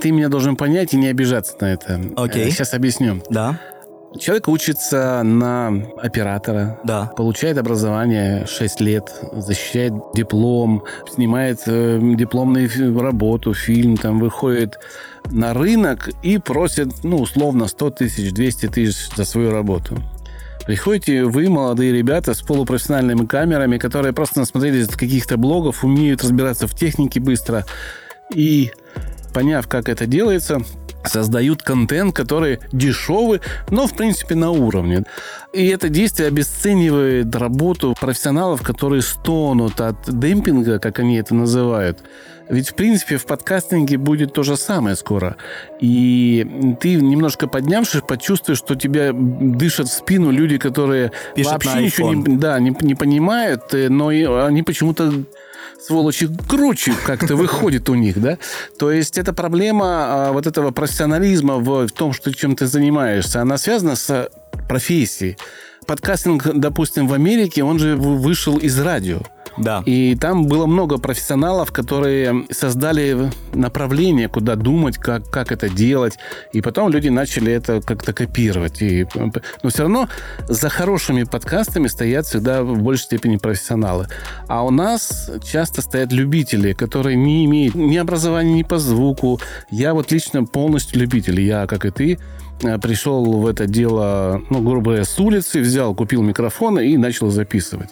Ты 0.00 0.10
меня 0.10 0.28
должен 0.28 0.56
понять 0.56 0.94
и 0.94 0.96
не 0.96 1.08
обижаться 1.08 1.56
на 1.60 1.72
это. 1.72 2.00
Окей. 2.16 2.50
Сейчас 2.50 2.74
объясню. 2.74 3.22
Да. 3.30 3.60
Человек 4.18 4.46
учится 4.46 5.22
на 5.24 5.72
оператора, 6.00 6.78
Да. 6.84 7.06
получает 7.16 7.58
образование 7.58 8.46
6 8.46 8.80
лет, 8.80 9.12
защищает 9.32 9.92
диплом, 10.14 10.84
снимает 11.12 11.62
э, 11.66 11.98
дипломную 12.00 12.68
работу, 13.00 13.54
фильм, 13.54 13.96
там 13.96 14.20
выходит 14.20 14.78
на 15.32 15.52
рынок 15.52 16.10
и 16.22 16.38
просит, 16.38 17.02
ну, 17.02 17.18
условно, 17.18 17.66
100 17.66 17.90
тысяч, 17.90 18.32
200 18.32 18.68
тысяч 18.68 19.08
за 19.16 19.24
свою 19.24 19.50
работу. 19.50 19.96
Приходите 20.66 21.24
вы, 21.24 21.50
молодые 21.50 21.92
ребята, 21.92 22.32
с 22.32 22.40
полупрофессиональными 22.40 23.26
камерами, 23.26 23.76
которые 23.76 24.14
просто 24.14 24.40
насмотрелись 24.40 24.88
каких-то 24.88 25.36
блогов, 25.36 25.84
умеют 25.84 26.22
разбираться 26.22 26.66
в 26.66 26.74
технике 26.74 27.20
быстро 27.20 27.66
и, 28.34 28.70
поняв, 29.34 29.68
как 29.68 29.90
это 29.90 30.06
делается, 30.06 30.62
создают 31.04 31.62
контент, 31.62 32.14
который 32.14 32.60
дешевый, 32.72 33.42
но, 33.70 33.86
в 33.86 33.94
принципе, 33.94 34.34
на 34.34 34.50
уровне. 34.50 35.04
И 35.52 35.66
это 35.66 35.90
действие 35.90 36.28
обесценивает 36.28 37.34
работу 37.36 37.94
профессионалов, 38.00 38.62
которые 38.62 39.02
стонут 39.02 39.82
от 39.82 39.96
демпинга, 40.08 40.78
как 40.78 40.98
они 40.98 41.16
это 41.16 41.34
называют. 41.34 41.98
Ведь, 42.48 42.68
в 42.68 42.74
принципе, 42.74 43.16
в 43.16 43.26
подкастинге 43.26 43.96
будет 43.96 44.32
то 44.32 44.42
же 44.42 44.56
самое 44.56 44.96
скоро. 44.96 45.36
И 45.80 46.76
ты, 46.80 46.96
немножко 46.96 47.46
поднявшись, 47.46 48.02
почувствуешь, 48.02 48.58
что 48.58 48.74
тебя 48.74 49.12
дышат 49.12 49.88
в 49.88 49.92
спину 49.92 50.30
люди, 50.30 50.58
которые 50.58 51.12
Пишут 51.34 51.52
вообще 51.52 51.84
ничего 51.84 52.14
не, 52.14 52.36
да, 52.36 52.58
не, 52.60 52.76
не 52.80 52.94
понимают, 52.94 53.72
э, 53.72 53.88
но 53.88 54.10
и 54.10 54.24
они 54.24 54.62
почему-то 54.62 55.12
сволочи 55.80 56.28
круче 56.48 56.94
как-то 57.04 57.36
выходит 57.36 57.88
у 57.88 57.94
них, 57.94 58.20
да? 58.20 58.38
То 58.78 58.90
есть 58.90 59.18
эта 59.18 59.32
проблема 59.32 59.86
а, 59.86 60.32
вот 60.32 60.46
этого 60.46 60.70
профессионализма 60.70 61.56
в, 61.56 61.86
в 61.86 61.92
том, 61.92 62.12
что 62.12 62.32
чем 62.32 62.56
ты 62.56 62.66
занимаешься, 62.66 63.40
она 63.40 63.58
связана 63.58 63.96
с 63.96 64.28
профессией. 64.68 65.36
Подкастинг, 65.86 66.46
допустим, 66.54 67.06
в 67.06 67.12
Америке, 67.12 67.62
он 67.62 67.78
же 67.78 67.96
вышел 67.96 68.56
из 68.56 68.78
радио. 68.78 69.20
Да. 69.56 69.82
И 69.86 70.16
там 70.16 70.46
было 70.46 70.66
много 70.66 70.98
профессионалов, 70.98 71.70
которые 71.72 72.46
создали 72.50 73.30
направление, 73.52 74.28
куда 74.28 74.56
думать, 74.56 74.98
как, 74.98 75.30
как 75.30 75.52
это 75.52 75.68
делать. 75.68 76.18
И 76.52 76.60
потом 76.60 76.90
люди 76.90 77.08
начали 77.08 77.52
это 77.52 77.80
как-то 77.80 78.12
копировать. 78.12 78.82
И, 78.82 79.06
но 79.14 79.70
все 79.70 79.82
равно 79.82 80.08
за 80.48 80.68
хорошими 80.68 81.24
подкастами 81.24 81.86
стоят 81.86 82.26
всегда 82.26 82.62
в 82.62 82.82
большей 82.82 83.04
степени 83.04 83.36
профессионалы. 83.36 84.08
А 84.48 84.64
у 84.64 84.70
нас 84.70 85.30
часто 85.44 85.82
стоят 85.82 86.12
любители, 86.12 86.72
которые 86.72 87.16
не 87.16 87.44
имеют 87.44 87.74
ни 87.74 87.96
образования, 87.96 88.54
ни 88.54 88.62
по 88.62 88.78
звуку. 88.78 89.40
Я 89.70 89.94
вот 89.94 90.10
лично 90.10 90.44
полностью 90.44 91.00
любитель. 91.00 91.40
Я, 91.40 91.66
как 91.66 91.84
и 91.84 91.90
ты, 91.90 92.18
э, 92.62 92.78
пришел 92.78 93.24
в 93.24 93.46
это 93.46 93.66
дело, 93.66 94.42
ну, 94.50 94.60
грубо 94.62 94.90
говоря, 94.90 95.04
с 95.04 95.18
улицы, 95.18 95.60
взял, 95.60 95.94
купил 95.94 96.22
микрофон 96.22 96.80
и 96.80 96.96
начал 96.96 97.30
записывать. 97.30 97.90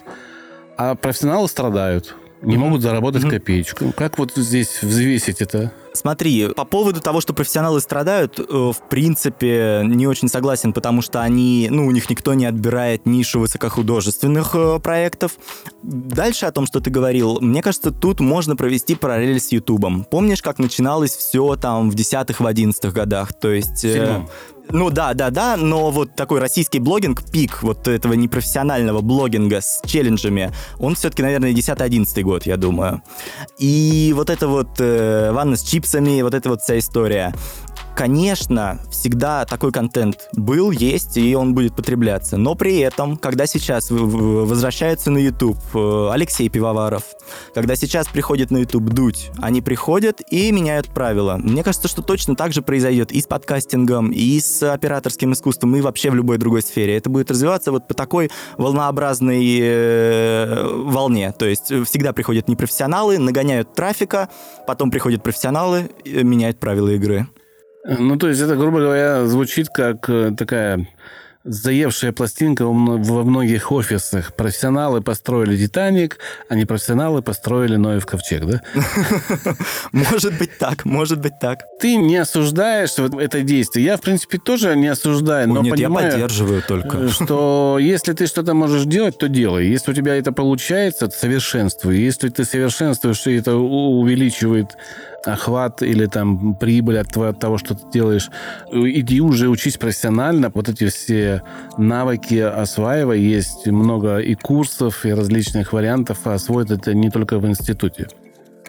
А 0.77 0.95
профессионалы 0.95 1.47
страдают. 1.47 2.15
Не 2.41 2.57
могут 2.57 2.81
заработать 2.81 3.23
копеечку. 3.27 3.93
Как 3.95 4.17
вот 4.17 4.33
здесь 4.35 4.81
взвесить 4.81 5.41
это? 5.41 5.71
Смотри, 5.93 6.49
по 6.49 6.65
поводу 6.65 6.99
того, 6.99 7.21
что 7.21 7.33
профессионалы 7.33 7.79
страдают, 7.79 8.39
э, 8.39 8.43
в 8.43 8.89
принципе, 8.89 9.83
не 9.85 10.07
очень 10.07 10.27
согласен, 10.27 10.73
потому 10.73 11.03
что 11.03 11.21
они, 11.21 11.67
ну, 11.69 11.85
у 11.85 11.91
них 11.91 12.09
никто 12.09 12.33
не 12.33 12.45
отбирает 12.47 13.05
нишу 13.05 13.39
высокохудожественных 13.39 14.55
э, 14.55 14.79
проектов. 14.79 15.33
Дальше 15.83 16.47
о 16.47 16.51
том, 16.51 16.65
что 16.65 16.79
ты 16.79 16.89
говорил, 16.89 17.39
мне 17.39 17.61
кажется, 17.61 17.91
тут 17.91 18.19
можно 18.19 18.55
провести 18.55 18.95
параллель 18.95 19.39
с 19.39 19.51
Ютубом. 19.51 20.03
Помнишь, 20.03 20.41
как 20.41 20.57
начиналось 20.57 21.15
все 21.15 21.55
там 21.55 21.91
в 21.91 21.95
десятых, 21.95 22.39
в 22.39 22.45
одиннадцатых 22.47 22.91
годах? 22.93 23.31
То 23.39 23.51
есть... 23.51 23.85
э, 23.85 23.93
Седьмом. 23.93 24.29
Ну 24.69 24.89
да, 24.89 25.13
да, 25.13 25.29
да, 25.29 25.57
но 25.57 25.91
вот 25.91 26.15
такой 26.15 26.39
российский 26.39 26.79
блогинг, 26.79 27.23
пик 27.29 27.61
вот 27.63 27.87
этого 27.87 28.13
непрофессионального 28.13 29.01
блогинга 29.01 29.61
с 29.61 29.81
челленджами, 29.85 30.51
он 30.79 30.95
все-таки, 30.95 31.21
наверное, 31.21 31.51
10-11 31.51 32.21
год, 32.23 32.45
я 32.45 32.57
думаю. 32.57 33.01
И 33.59 34.13
вот 34.15 34.29
это 34.29 34.47
вот 34.47 34.79
э, 34.79 35.31
ванна 35.31 35.57
с 35.57 35.63
чипсами, 35.63 36.21
вот 36.21 36.33
эта 36.33 36.49
вот 36.49 36.61
вся 36.61 36.79
история. 36.79 37.33
Конечно, 37.95 38.79
всегда 38.89 39.45
такой 39.45 39.71
контент 39.71 40.27
был, 40.33 40.71
есть, 40.71 41.15
и 41.15 41.35
он 41.35 41.53
будет 41.53 41.75
потребляться. 41.75 42.37
Но 42.37 42.55
при 42.55 42.79
этом, 42.79 43.17
когда 43.17 43.45
сейчас 43.45 43.91
возвращается 43.91 45.11
на 45.11 45.19
YouTube 45.19 45.59
э, 45.75 46.09
Алексей 46.11 46.49
Пивоваров, 46.49 47.03
когда 47.53 47.75
сейчас 47.75 48.07
приходит 48.07 48.49
на 48.49 48.57
YouTube 48.57 48.89
Дудь, 48.89 49.29
они 49.39 49.61
приходят 49.61 50.21
и 50.31 50.51
меняют 50.51 50.87
правила. 50.87 51.37
Мне 51.37 51.63
кажется, 51.63 51.87
что 51.87 52.01
точно 52.01 52.35
так 52.35 52.51
же 52.51 52.63
произойдет 52.63 53.11
и 53.11 53.21
с 53.21 53.27
подкастингом, 53.27 54.11
и 54.11 54.39
с 54.39 54.63
операторским 54.63 55.33
искусством, 55.33 55.75
и 55.75 55.81
вообще 55.81 56.09
в 56.09 56.15
любой 56.15 56.39
другой 56.39 56.63
сфере. 56.63 56.97
Это 56.97 57.11
будет 57.11 57.29
развиваться 57.29 57.71
вот 57.71 57.87
по 57.87 57.93
такой 57.93 58.31
волнообразной 58.57 59.59
э, 59.61 60.67
волне. 60.67 61.31
То 61.31 61.45
есть 61.45 61.71
э, 61.71 61.83
всегда 61.83 62.11
приходят 62.11 62.47
непрофессионалы, 62.47 63.19
нагоняют 63.19 63.75
трафика, 63.75 64.29
потом 64.65 64.89
приходят 64.89 65.21
профессионалы, 65.21 65.91
меняют 66.05 66.59
правила 66.59 66.89
игры. 66.89 67.27
Ну, 67.85 68.17
то 68.17 68.29
есть 68.29 68.41
это, 68.41 68.55
грубо 68.55 68.79
говоря, 68.79 69.25
звучит 69.25 69.67
как 69.69 70.09
э, 70.09 70.31
такая 70.37 70.87
заевшая 71.45 72.13
пластинка 72.13 72.65
во 72.65 72.71
мно- 72.73 72.97
во 73.03 73.23
многих 73.23 73.71
офисах. 73.71 74.33
Профессионалы 74.33 75.01
построили 75.01 75.57
«Титаник», 75.57 76.17
а 76.47 76.55
не 76.55 76.65
профессионалы 76.65 77.21
построили 77.21 77.75
Ноев 77.75 78.05
ковчег, 78.05 78.45
да? 78.45 78.61
Может 79.91 80.37
быть 80.37 80.57
так, 80.57 80.85
может 80.85 81.19
быть 81.19 81.39
так. 81.39 81.63
Ты 81.79 81.97
не 81.97 82.17
осуждаешь 82.17 82.97
вот 82.97 83.19
это 83.19 83.41
действие. 83.41 83.85
Я, 83.85 83.97
в 83.97 84.01
принципе, 84.01 84.37
тоже 84.37 84.75
не 84.75 84.87
осуждаю, 84.87 85.49
но 85.49 85.61
Нет, 85.61 85.77
я 85.77 85.87
понимаю, 85.87 86.11
поддерживаю 86.11 86.61
только. 86.61 86.97
э, 86.97 87.09
что 87.09 87.77
если 87.81 88.13
ты 88.13 88.25
что-то 88.27 88.53
можешь 88.53 88.85
делать, 88.85 89.17
то 89.17 89.27
делай. 89.27 89.67
Если 89.67 89.91
у 89.91 89.93
тебя 89.93 90.15
это 90.15 90.31
получается, 90.31 91.07
то 91.07 91.17
совершенствуй. 91.17 91.97
Если 91.97 92.29
ты 92.29 92.45
совершенствуешь, 92.45 93.27
и 93.27 93.35
это 93.35 93.55
увеличивает 93.55 94.77
охват 95.25 95.81
или 95.81 96.05
там 96.05 96.55
прибыль 96.55 96.99
от 96.99 97.39
того, 97.39 97.57
что 97.57 97.75
ты 97.75 97.83
делаешь, 97.91 98.29
иди 98.71 99.21
уже 99.21 99.49
учись 99.49 99.77
профессионально. 99.77 100.51
Вот 100.53 100.69
эти 100.69 100.87
все 100.87 101.41
навыки 101.77 102.35
осваивай. 102.35 103.19
Есть 103.19 103.67
много 103.67 104.17
и 104.17 104.35
курсов, 104.35 105.05
и 105.05 105.13
различных 105.13 105.73
вариантов. 105.73 106.27
Освоить 106.27 106.71
это 106.71 106.93
не 106.93 107.09
только 107.09 107.39
в 107.39 107.45
институте. 107.45 108.07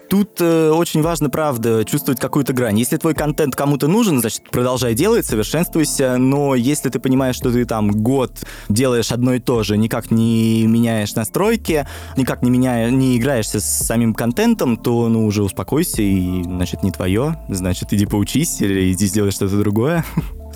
Тут 0.08 0.40
э, 0.40 0.70
очень 0.70 1.02
важно, 1.02 1.30
правда, 1.30 1.84
чувствовать 1.84 2.20
какую-то 2.20 2.52
грань. 2.52 2.78
Если 2.78 2.96
твой 2.96 3.14
контент 3.14 3.56
кому-то 3.56 3.88
нужен, 3.88 4.20
значит, 4.20 4.50
продолжай 4.50 4.94
делать, 4.94 5.26
совершенствуйся. 5.26 6.16
Но 6.18 6.54
если 6.54 6.88
ты 6.90 6.98
понимаешь, 6.98 7.36
что 7.36 7.50
ты 7.50 7.64
там 7.64 7.90
год 7.90 8.32
делаешь 8.68 9.12
одно 9.12 9.34
и 9.34 9.40
то 9.40 9.62
же, 9.62 9.76
никак 9.76 10.10
не 10.10 10.66
меняешь 10.66 11.14
настройки, 11.14 11.86
никак 12.16 12.42
не, 12.42 12.50
меняя, 12.50 12.90
не 12.90 13.16
играешься 13.16 13.60
с 13.60 13.64
самим 13.64 14.14
контентом, 14.14 14.76
то, 14.76 15.08
ну, 15.08 15.26
уже 15.26 15.42
успокойся 15.42 16.02
и, 16.02 16.42
значит, 16.42 16.82
не 16.82 16.90
твое. 16.90 17.38
Значит, 17.48 17.92
иди 17.92 18.06
поучись 18.06 18.60
или 18.60 18.92
иди 18.92 19.06
сделай 19.06 19.30
что-то 19.30 19.58
другое. 19.58 20.04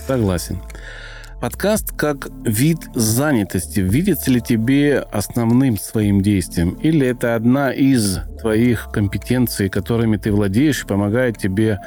Согласен. 0.06 0.60
Подкаст 1.40 1.92
как 1.96 2.26
вид 2.44 2.78
занятости. 2.94 3.78
Видится 3.78 4.28
ли 4.32 4.40
тебе 4.40 4.98
основным 4.98 5.78
своим 5.78 6.20
действием? 6.20 6.70
Или 6.82 7.06
это 7.06 7.36
одна 7.36 7.70
из 7.70 8.18
твоих 8.40 8.88
компетенций, 8.92 9.68
которыми 9.68 10.16
ты 10.16 10.32
владеешь 10.32 10.82
и 10.82 10.86
помогает 10.86 11.38
тебе 11.38 11.78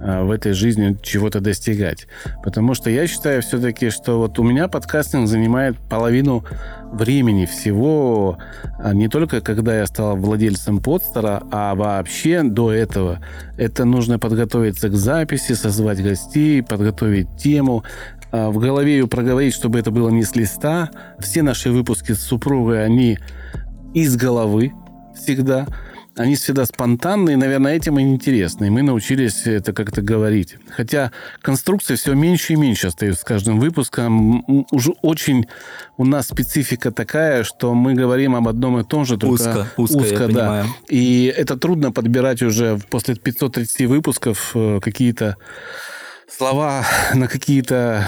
а, 0.00 0.22
в 0.22 0.30
этой 0.30 0.52
жизни 0.52 0.96
чего-то 1.02 1.40
достигать. 1.40 2.06
Потому 2.44 2.74
что 2.74 2.88
я 2.88 3.08
считаю 3.08 3.42
все-таки, 3.42 3.90
что 3.90 4.18
вот 4.18 4.38
у 4.38 4.44
меня 4.44 4.68
подкастинг 4.68 5.26
занимает 5.26 5.76
половину 5.90 6.44
времени 6.92 7.46
всего, 7.46 8.38
а 8.78 8.94
не 8.94 9.08
только 9.08 9.40
когда 9.40 9.76
я 9.76 9.86
стал 9.86 10.16
владельцем 10.16 10.80
подстера, 10.80 11.42
а 11.50 11.74
вообще 11.74 12.44
до 12.44 12.72
этого. 12.72 13.18
Это 13.58 13.84
нужно 13.84 14.20
подготовиться 14.20 14.88
к 14.88 14.94
записи, 14.94 15.52
созвать 15.52 16.02
гостей, 16.02 16.62
подготовить 16.62 17.28
тему, 17.36 17.84
в 18.32 18.58
голове 18.58 18.92
ее 18.92 19.06
проговорить, 19.06 19.54
чтобы 19.54 19.78
это 19.78 19.90
было 19.90 20.08
не 20.10 20.24
с 20.24 20.36
листа. 20.36 20.90
Все 21.18 21.42
наши 21.42 21.70
выпуски 21.70 22.12
с 22.12 22.20
супругой, 22.20 22.84
они 22.84 23.18
из 23.94 24.16
головы 24.16 24.72
всегда 25.14 25.66
они 26.16 26.34
всегда 26.34 26.66
спонтанные, 26.66 27.36
наверное, 27.36 27.76
этим 27.76 27.98
и 27.98 28.02
интересны. 28.02 28.66
И 28.66 28.70
мы 28.70 28.82
научились 28.82 29.46
это 29.46 29.72
как-то 29.72 30.02
говорить. 30.02 30.56
Хотя 30.68 31.12
конструкции 31.40 31.94
все 31.94 32.14
меньше 32.14 32.54
и 32.54 32.56
меньше 32.56 32.88
остаются 32.88 33.22
с 33.22 33.24
каждым 33.24 33.60
выпуском. 33.60 34.44
Уже 34.70 34.92
очень 35.02 35.46
у 35.96 36.04
нас 36.04 36.26
специфика 36.28 36.90
такая, 36.90 37.44
что 37.44 37.74
мы 37.74 37.94
говорим 37.94 38.34
об 38.34 38.48
одном 38.48 38.78
и 38.80 38.84
том 38.84 39.04
же, 39.04 39.16
только 39.16 39.34
узко, 39.34 39.66
узко, 39.76 39.96
узко 39.96 40.18
да. 40.18 40.26
Понимаю. 40.26 40.66
И 40.88 41.32
это 41.34 41.56
трудно 41.56 41.92
подбирать 41.92 42.42
уже 42.42 42.78
после 42.90 43.14
530 43.14 43.86
выпусков 43.86 44.50
э, 44.54 44.80
какие-то 44.82 45.36
слова 46.30 46.84
на 47.14 47.28
какие-то 47.28 48.06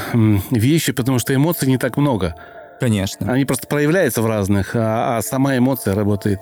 вещи, 0.50 0.92
потому 0.92 1.18
что 1.18 1.34
эмоций 1.34 1.68
не 1.68 1.78
так 1.78 1.96
много. 1.96 2.34
Конечно. 2.80 3.32
Они 3.32 3.44
просто 3.44 3.68
проявляются 3.68 4.22
в 4.22 4.26
разных, 4.26 4.74
а, 4.74 5.18
а 5.18 5.22
сама 5.22 5.56
эмоция 5.56 5.94
работает 5.94 6.40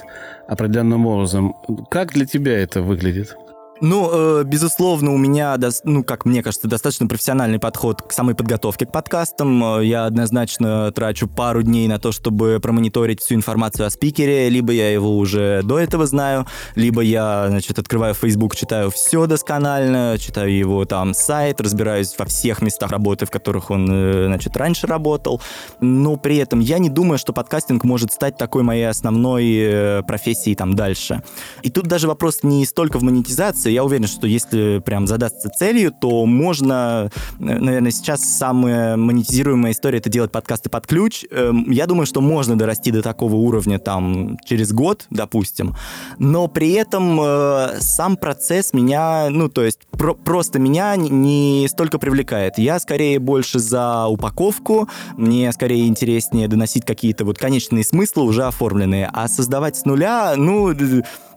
определенным 0.49 1.07
образом. 1.07 1.55
Как 1.91 2.13
для 2.13 2.25
тебя 2.25 2.59
это 2.59 2.81
выглядит? 2.81 3.37
Ну, 3.83 4.11
э, 4.13 4.45
безусловно, 4.45 5.15
у 5.15 5.17
меня, 5.17 5.57
ну, 5.85 6.05
как 6.05 6.27
мне 6.27 6.43
кажется, 6.43 6.69
достаточно 6.69 7.07
профессиональный 7.07 7.59
подход 7.59 8.03
к 8.03 8.13
самой 8.13 8.35
подготовке 8.35 8.85
к 8.85 8.93
подкастам. 8.93 9.79
Э, 9.79 9.85
я 9.85 10.05
однозначно 10.05 10.93
трачу 10.93 11.27
пару 11.27 11.63
дней 11.63 11.89
на 11.89 11.99
то, 11.99 12.13
чтобы 12.13 12.61
промониторить 12.61 13.21
всю 13.23 13.37
информацию 13.37 13.87
о 13.87 13.91
спикере, 13.91 14.51
либо 14.51 14.75
я 14.75 14.93
его 14.93 15.17
уже 15.17 15.63
до 15.65 15.79
этого 15.79 16.07
знаю, 16.07 16.47
либо 16.75 17.01
я, 17.01 17.47
значит, 17.49 17.79
открываю 17.79 18.13
Facebook, 18.13 18.55
читаю 18.55 18.91
все 18.91 19.25
досконально, 19.25 20.19
читаю 20.19 20.55
его 20.55 20.85
там 20.85 21.15
сайт, 21.15 21.63
разбираюсь 21.63 22.15
во 22.19 22.27
всех 22.27 22.61
местах 22.61 22.91
работы, 22.91 23.25
в 23.25 23.31
которых 23.31 23.71
он, 23.71 23.89
э, 23.91 24.27
значит, 24.27 24.59
раньше 24.59 24.89
работал. 24.89 25.41
Но 25.81 26.17
при 26.17 26.37
этом 26.37 26.61
я 26.61 26.79
не 26.79 26.91
думаю, 26.91 27.17
что 27.17 27.33
подкастинг 27.33 27.85
может 27.85 28.13
стать 28.13 28.37
такой 28.37 28.63
моей 28.63 28.91
основной 28.91 30.03
профессией 30.07 30.55
там 30.55 30.75
дальше. 30.75 31.23
И 31.63 31.71
тут 31.71 31.87
даже 31.87 32.09
вопрос 32.09 32.41
не 32.43 32.67
столько 32.67 32.99
в 32.99 33.03
монетизации, 33.03 33.70
я 33.71 33.85
уверен, 33.85 34.07
что 34.07 34.27
если 34.27 34.81
прям 34.85 35.07
задастся 35.07 35.49
целью, 35.51 35.93
то 35.93 36.27
можно, 36.27 37.11
наверное, 37.39 37.91
сейчас 37.91 38.23
самая 38.23 38.97
монетизируемая 38.97 39.73
история 39.73 39.99
это 39.99 40.11
делать 40.11 40.33
подкасты 40.33 40.71
под 40.71 40.87
ключ. 40.87 41.25
Эм, 41.31 41.71
я 41.71 41.87
думаю, 41.87 42.07
что 42.07 42.21
можно 42.21 42.57
дорасти 42.57 42.91
до 42.91 43.03
такого 43.03 43.37
уровня 43.37 43.79
там 43.79 44.39
через 44.45 44.73
год, 44.73 45.07
допустим, 45.11 45.75
но 46.19 46.49
при 46.49 46.73
этом 46.73 47.21
э, 47.21 47.81
сам 47.81 48.17
процесс 48.17 48.73
меня, 48.73 49.29
ну, 49.31 49.49
то 49.49 49.65
есть 49.65 49.81
про 49.91 50.15
просто 50.15 50.59
меня 50.59 50.97
не 50.97 51.67
столько 51.69 51.99
привлекает. 51.99 52.59
Я 52.59 52.79
скорее 52.81 53.19
больше 53.19 53.59
за 53.59 54.07
упаковку, 54.07 54.89
мне 55.17 55.53
скорее 55.53 55.87
интереснее 55.87 56.49
доносить 56.49 56.85
какие-то 56.85 57.25
вот 57.25 57.39
конечные 57.39 57.85
смыслы 57.85 58.25
уже 58.25 58.45
оформленные, 58.45 59.11
а 59.13 59.29
создавать 59.29 59.77
с 59.77 59.85
нуля, 59.85 60.35
ну, 60.37 60.75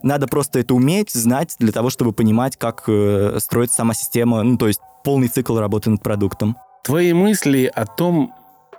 надо 0.04 0.28
просто 0.28 0.60
это 0.60 0.76
уметь, 0.76 1.12
знать 1.12 1.56
для 1.60 1.72
того, 1.72 1.90
чтобы 1.90 2.12
понимать, 2.12 2.58
как 2.58 2.84
э, 2.88 3.38
строится 3.40 3.78
сама 3.78 3.94
система, 3.94 4.44
ну, 4.44 4.58
то 4.58 4.68
есть 4.68 4.82
полный 5.04 5.30
цикл 5.30 5.58
работы 5.58 5.90
над 5.90 6.04
продуктом. 6.04 6.58
Твои 6.84 7.14
мысли 7.14 7.72
о 7.74 7.86
том, 7.86 8.34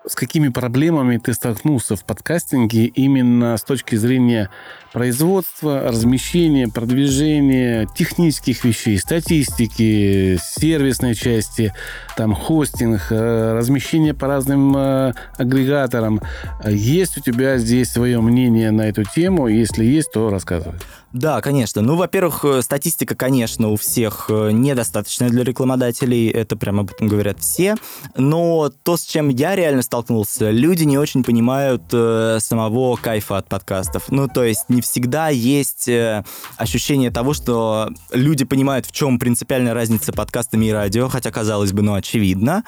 с 0.06 0.14
какими 0.14 0.48
проблемами 0.48 1.16
ты 1.16 1.32
столкнулся 1.32 1.96
в 1.96 2.04
подкастинге 2.04 2.87
именно 2.87 3.56
с 3.56 3.62
точки 3.62 3.96
зрения 3.96 4.50
производства, 4.92 5.88
размещения, 5.88 6.68
продвижения, 6.68 7.88
технических 7.96 8.64
вещей, 8.64 8.98
статистики, 8.98 10.38
сервисной 10.42 11.14
части, 11.14 11.72
там 12.16 12.34
хостинг, 12.34 13.06
э, 13.10 13.54
размещение 13.54 14.12
по 14.12 14.26
разным 14.26 14.76
э, 14.76 15.14
агрегаторам. 15.38 16.20
Есть 16.66 17.16
у 17.16 17.20
тебя 17.22 17.56
здесь 17.56 17.90
свое 17.90 18.20
мнение 18.20 18.70
на 18.70 18.82
эту 18.82 19.04
тему? 19.04 19.48
Если 19.48 19.84
есть, 19.84 20.12
то 20.12 20.28
рассказывай. 20.28 20.78
Да, 21.14 21.40
конечно. 21.40 21.81
Ну, 21.81 21.94
во-первых, 21.94 22.44
э, 22.44 22.61
статистика, 22.61 23.14
конечно, 23.14 23.68
у 23.68 23.77
всех 23.77 24.27
э, 24.31 24.50
недостаточная 24.50 25.29
для 25.31 25.44
рекламодателей, 25.44 26.29
это 26.29 26.57
прямо 26.57 26.81
об 26.81 26.90
этом 26.90 27.07
говорят 27.07 27.38
все. 27.38 27.77
Но 28.16 28.72
то, 28.83 28.96
с 28.96 29.05
чем 29.05 29.29
я 29.29 29.55
реально 29.55 29.83
столкнулся, 29.83 30.50
люди 30.50 30.83
не 30.83 30.98
очень 30.98 31.22
понимают 31.22 31.85
э, 31.92 32.38
самого 32.40 32.96
кайфа 32.96 33.38
от 33.38 33.48
подкастов. 33.48 34.11
Ну, 34.11 34.27
то 34.27 34.42
есть 34.42 34.64
не 34.68 34.81
всегда 34.81 35.29
есть 35.29 35.87
э, 35.87 36.24
ощущение 36.57 37.12
того, 37.12 37.33
что 37.33 37.90
люди 38.12 38.44
понимают, 38.44 38.85
в 38.85 38.90
чем 38.90 39.20
принципиальная 39.20 39.72
разница 39.72 40.12
подкастами 40.12 40.66
и 40.66 40.72
радио, 40.72 41.09
хотя, 41.09 41.31
казалось 41.31 41.72
бы, 41.72 41.83
ну, 41.83 41.94
очевидно. 41.94 42.64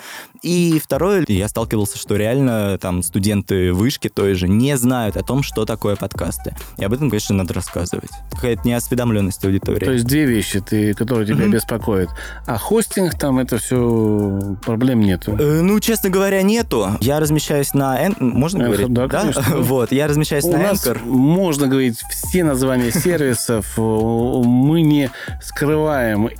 И 0.46 0.78
второе, 0.78 1.24
я 1.26 1.48
сталкивался, 1.48 1.98
что 1.98 2.14
реально 2.14 2.78
там 2.80 3.02
студенты 3.02 3.72
вышки 3.72 4.08
той 4.08 4.34
же 4.34 4.46
не 4.46 4.76
знают 4.76 5.16
о 5.16 5.24
том, 5.24 5.42
что 5.42 5.64
такое 5.64 5.96
подкасты. 5.96 6.54
И 6.78 6.84
об 6.84 6.92
этом, 6.92 7.10
конечно, 7.10 7.34
надо 7.34 7.52
рассказывать 7.52 8.10
какая-то 8.30 8.62
неосведомленность 8.64 9.44
аудитории. 9.44 9.84
То 9.84 9.90
есть 9.90 10.06
две 10.06 10.24
вещи, 10.24 10.60
ты, 10.60 10.94
которые 10.94 11.26
тебя 11.26 11.46
mm-hmm. 11.46 11.50
беспокоят. 11.50 12.10
А 12.46 12.58
хостинг 12.58 13.18
там 13.18 13.40
это 13.40 13.58
все 13.58 14.56
проблем 14.64 15.00
нету? 15.00 15.36
Э, 15.36 15.62
ну, 15.62 15.80
честно 15.80 16.10
говоря, 16.10 16.40
нету. 16.42 16.90
Я 17.00 17.18
размещаюсь 17.18 17.74
на... 17.74 18.00
Эн... 18.00 18.14
Можно 18.20 18.62
Эн... 18.62 18.66
говорить? 18.66 18.92
Да, 18.92 19.08
да? 19.08 19.32
вот, 19.56 19.90
я 19.90 20.06
размещаюсь 20.06 20.44
У 20.44 20.52
на 20.52 20.70
Anchor. 20.70 21.04
можно 21.04 21.66
говорить 21.66 21.98
все 22.08 22.44
названия 22.44 22.92
сервисов. 22.92 23.72
Мы 23.76 24.82
не 24.82 25.10
скрываем. 25.42 26.30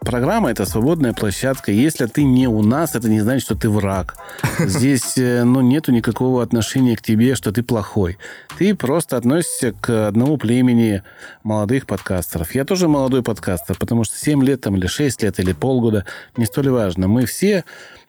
Программа— 0.00 0.50
это 0.52 0.66
свободная 0.66 1.12
площадка. 1.12 1.72
Если 1.72 2.06
ты 2.06 2.24
не 2.24 2.46
у 2.48 2.62
нас, 2.62 2.94
это 2.94 3.08
не 3.08 3.20
значит, 3.20 3.44
что 3.44 3.54
ты 3.54 3.68
враг. 3.68 4.16
Здесь 4.58 5.16
э, 5.16 5.44
ну, 5.44 5.60
нету 5.60 5.92
никакого 5.92 6.42
отношения 6.42 6.96
к 6.96 7.02
тебе, 7.02 7.34
что 7.34 7.52
ты 7.52 7.62
плохой. 7.62 8.18
Ты 8.58 8.74
просто 8.74 9.16
относишься 9.16 9.72
к 9.72 10.08
одному 10.08 10.36
племени 10.36 11.02
молодых 11.42 11.86
подкастеров. 11.86 12.54
Я 12.54 12.64
тоже 12.64 12.88
молодой 12.88 13.22
подкастер, 13.22 13.76
потому 13.78 14.04
что 14.04 14.16
7 14.16 14.44
лет 14.44 14.60
там, 14.60 14.76
или 14.76 14.86
6 14.86 15.22
лет, 15.22 15.38
или 15.40 15.52
полгода, 15.52 16.04
не 16.36 16.46
столь 16.46 16.70
важно. 16.70 17.08
Мы 17.08 17.26
все 17.26 17.64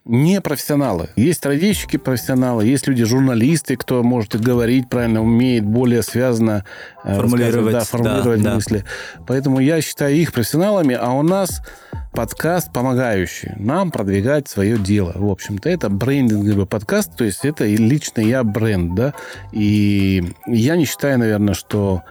не 0.07 0.41
профессионалы. 0.41 1.09
Есть 1.15 1.45
радищики 1.45 1.97
профессионалы, 1.97 2.65
есть 2.65 2.87
люди 2.87 3.03
журналисты, 3.03 3.75
кто 3.75 4.03
может 4.03 4.39
говорить 4.39 4.89
правильно, 4.89 5.21
умеет 5.21 5.65
более 5.65 6.01
связано 6.01 6.63
э, 7.03 7.15
формулировать, 7.15 7.73
да, 7.73 7.79
формулировать 7.81 8.41
да, 8.41 8.55
мысли. 8.55 8.85
Да. 9.17 9.23
Поэтому 9.27 9.59
я 9.59 9.81
считаю 9.81 10.15
их 10.15 10.31
профессионалами, 10.31 10.97
а 10.99 11.11
у 11.11 11.23
нас 11.23 11.61
подкаст 12.13 12.71
помогающий 12.71 13.51
нам 13.57 13.91
продвигать 13.91 14.47
свое 14.47 14.77
дело. 14.77 15.11
В 15.13 15.29
общем-то, 15.29 15.69
это 15.69 15.89
брендинговый 15.89 16.65
подкаст, 16.65 17.15
то 17.15 17.25
есть 17.25 17.43
это 17.43 17.65
лично 17.65 18.21
я 18.21 18.43
бренд, 18.43 18.95
да. 18.95 19.13
И 19.51 20.33
я 20.47 20.77
не 20.77 20.85
считаю, 20.85 21.19
наверное, 21.19 21.53
что 21.53 22.03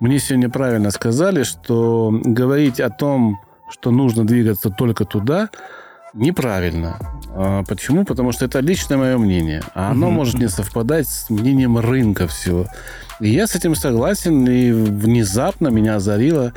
мне 0.00 0.18
сегодня 0.18 0.50
правильно 0.50 0.90
сказали, 0.90 1.44
что 1.44 2.10
говорить 2.12 2.80
о 2.80 2.90
том, 2.90 3.40
что 3.70 3.90
нужно 3.90 4.26
двигаться 4.26 4.70
только 4.70 5.04
туда, 5.04 5.50
неправильно. 6.14 6.98
А, 7.30 7.62
почему? 7.64 8.04
Потому 8.04 8.32
что 8.32 8.44
это 8.44 8.60
личное 8.60 8.96
мое 8.96 9.18
мнение. 9.18 9.62
А 9.74 9.90
оно 9.90 10.08
угу. 10.08 10.14
может 10.16 10.38
не 10.38 10.48
совпадать 10.48 11.08
с 11.08 11.30
мнением 11.30 11.78
рынка 11.78 12.26
всего. 12.28 12.66
И 13.20 13.30
я 13.30 13.46
с 13.46 13.54
этим 13.54 13.74
согласен, 13.74 14.46
и 14.46 14.72
внезапно 14.72 15.68
меня 15.68 15.96
озарило 15.96 16.52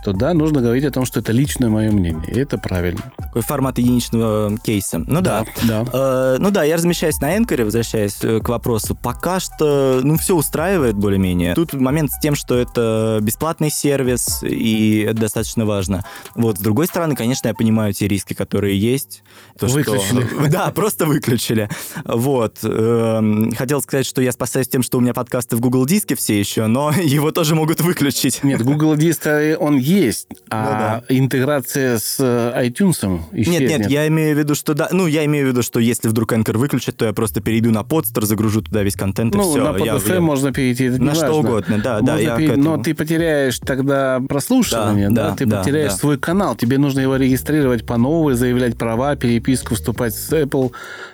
что 0.00 0.12
да, 0.12 0.34
нужно 0.34 0.60
говорить 0.60 0.84
о 0.84 0.90
том, 0.90 1.04
что 1.04 1.20
это 1.20 1.32
личное 1.32 1.68
мое 1.68 1.90
мнение, 1.90 2.30
и 2.32 2.38
это 2.38 2.58
правильно. 2.58 3.00
Такой 3.16 3.42
формат 3.42 3.78
единичного 3.78 4.56
кейса. 4.58 4.98
Ну 4.98 5.20
да. 5.20 5.44
да. 5.62 5.84
да. 5.84 5.90
Э, 5.92 6.36
ну 6.38 6.50
да, 6.50 6.64
я 6.64 6.76
размещаюсь 6.76 7.18
на 7.20 7.36
Энкоре, 7.36 7.64
возвращаясь 7.64 8.18
э, 8.22 8.40
к 8.40 8.48
вопросу. 8.48 8.94
Пока 8.94 9.40
что, 9.40 10.00
ну, 10.02 10.16
все 10.16 10.36
устраивает 10.36 10.96
более-менее. 10.96 11.54
Тут 11.54 11.72
момент 11.72 12.10
с 12.10 12.18
тем, 12.18 12.34
что 12.34 12.56
это 12.56 13.18
бесплатный 13.22 13.70
сервис, 13.70 14.42
и 14.42 15.06
это 15.08 15.20
достаточно 15.20 15.64
важно. 15.64 16.04
Вот, 16.34 16.58
с 16.58 16.60
другой 16.60 16.86
стороны, 16.86 17.14
конечно, 17.16 17.48
я 17.48 17.54
понимаю 17.54 17.92
те 17.92 18.08
риски, 18.08 18.34
которые 18.34 18.78
есть. 18.78 19.22
То, 19.58 19.66
выключили. 19.66 20.26
Что... 20.26 20.48
Да, 20.56 20.70
просто 20.70 21.06
выключили. 21.06 21.68
Вот. 22.04 22.58
Эм, 22.62 23.52
хотел 23.54 23.82
сказать, 23.82 24.06
что 24.06 24.22
я 24.22 24.32
спасаюсь 24.32 24.68
тем, 24.68 24.82
что 24.82 24.98
у 24.98 25.00
меня 25.00 25.14
подкасты 25.14 25.56
в 25.56 25.60
Google 25.60 25.86
Диске 25.96 26.14
все 26.14 26.38
еще, 26.38 26.66
но 26.66 26.90
его 27.02 27.30
тоже 27.30 27.54
могут 27.54 27.80
выключить. 27.80 28.44
Нет, 28.44 28.62
Google 28.62 28.96
Диск, 28.96 29.26
он 29.26 29.76
он 29.76 29.78
есть, 29.78 30.28
а 30.50 31.02
Ну 31.08 31.16
интеграция 31.16 31.98
с 31.98 32.16
э, 32.18 32.66
iTunes 32.66 33.20
исчезнет. 33.32 33.60
Нет, 33.60 33.78
нет, 33.80 33.90
я 33.90 34.06
имею 34.08 34.34
в 34.34 34.38
виду, 34.38 34.54
что 34.54 34.74
да. 34.74 34.88
Ну, 34.90 35.06
я 35.06 35.24
имею 35.24 35.46
в 35.46 35.48
виду, 35.50 35.62
что 35.62 35.80
если 35.80 36.08
вдруг 36.08 36.32
Anchor 36.32 36.56
выключат, 36.56 36.96
то 36.96 37.04
я 37.04 37.12
просто 37.12 37.40
перейду 37.40 37.70
на 37.70 37.82
подстер, 37.82 38.24
загружу 38.24 38.62
туда 38.62 38.82
весь 38.82 38.94
контент 38.94 39.34
и 39.34 39.38
Ну, 39.38 39.50
все. 39.50 39.62
на 39.62 39.76
PodFM 39.76 40.20
можно 40.20 40.52
перейти, 40.52 40.88
На 40.88 41.10
не 41.10 41.14
что 41.14 41.32
важно. 41.32 41.36
угодно, 41.36 41.78
да, 41.78 42.00
да, 42.00 42.12
Можно 42.12 42.26
я 42.26 42.34
к 42.34 42.38
перейти, 42.38 42.56
Но 42.56 42.76
ты 42.78 42.94
потеряешь 42.94 43.58
тогда 43.58 44.20
прослушивание, 44.28 45.08
Да, 45.10 45.14
да, 45.14 45.30
да, 45.30 45.36
ты 45.36 45.46
да, 45.46 45.58
потеряешь 45.58 45.92
да. 45.92 45.98
свой 45.98 46.18
канал, 46.18 46.56
тебе 46.56 46.78
нужно 46.78 47.00
его 47.00 47.16
регистрировать 47.16 47.86
по 47.86 47.96
новой, 47.96 48.34
заявлять 48.34 48.76
права, 48.76 49.16
переписку, 49.16 49.74
вступать 49.74 50.14
с 50.14 50.32
Apple, 50.32 50.72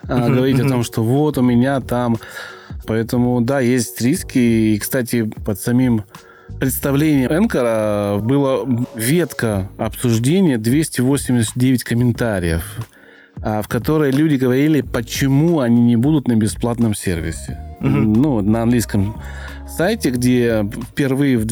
а, 0.08 0.28
говорить 0.28 0.60
о 0.60 0.68
том, 0.68 0.82
что 0.82 1.02
вот 1.02 1.38
у 1.38 1.42
меня 1.42 1.80
там. 1.80 2.18
Поэтому, 2.86 3.40
да, 3.40 3.60
есть 3.60 4.00
риски. 4.00 4.38
И, 4.38 4.78
кстати, 4.78 5.30
под 5.44 5.58
самим 5.58 6.04
представлением 6.58 7.32
Энкора 7.32 8.18
была 8.20 8.60
ветка 8.94 9.68
обсуждения 9.78 10.58
289 10.58 11.84
комментариев, 11.84 12.86
а, 13.40 13.62
в 13.62 13.68
которой 13.68 14.10
люди 14.10 14.36
говорили, 14.36 14.82
почему 14.82 15.60
они 15.60 15.80
не 15.82 15.96
будут 15.96 16.28
на 16.28 16.36
бесплатном 16.36 16.94
сервисе. 16.94 17.58
Ну, 17.80 18.40
на 18.42 18.62
английском 18.62 19.20
сайте, 19.68 20.10
где 20.10 20.64
впервые 20.90 21.36
в 21.36 21.44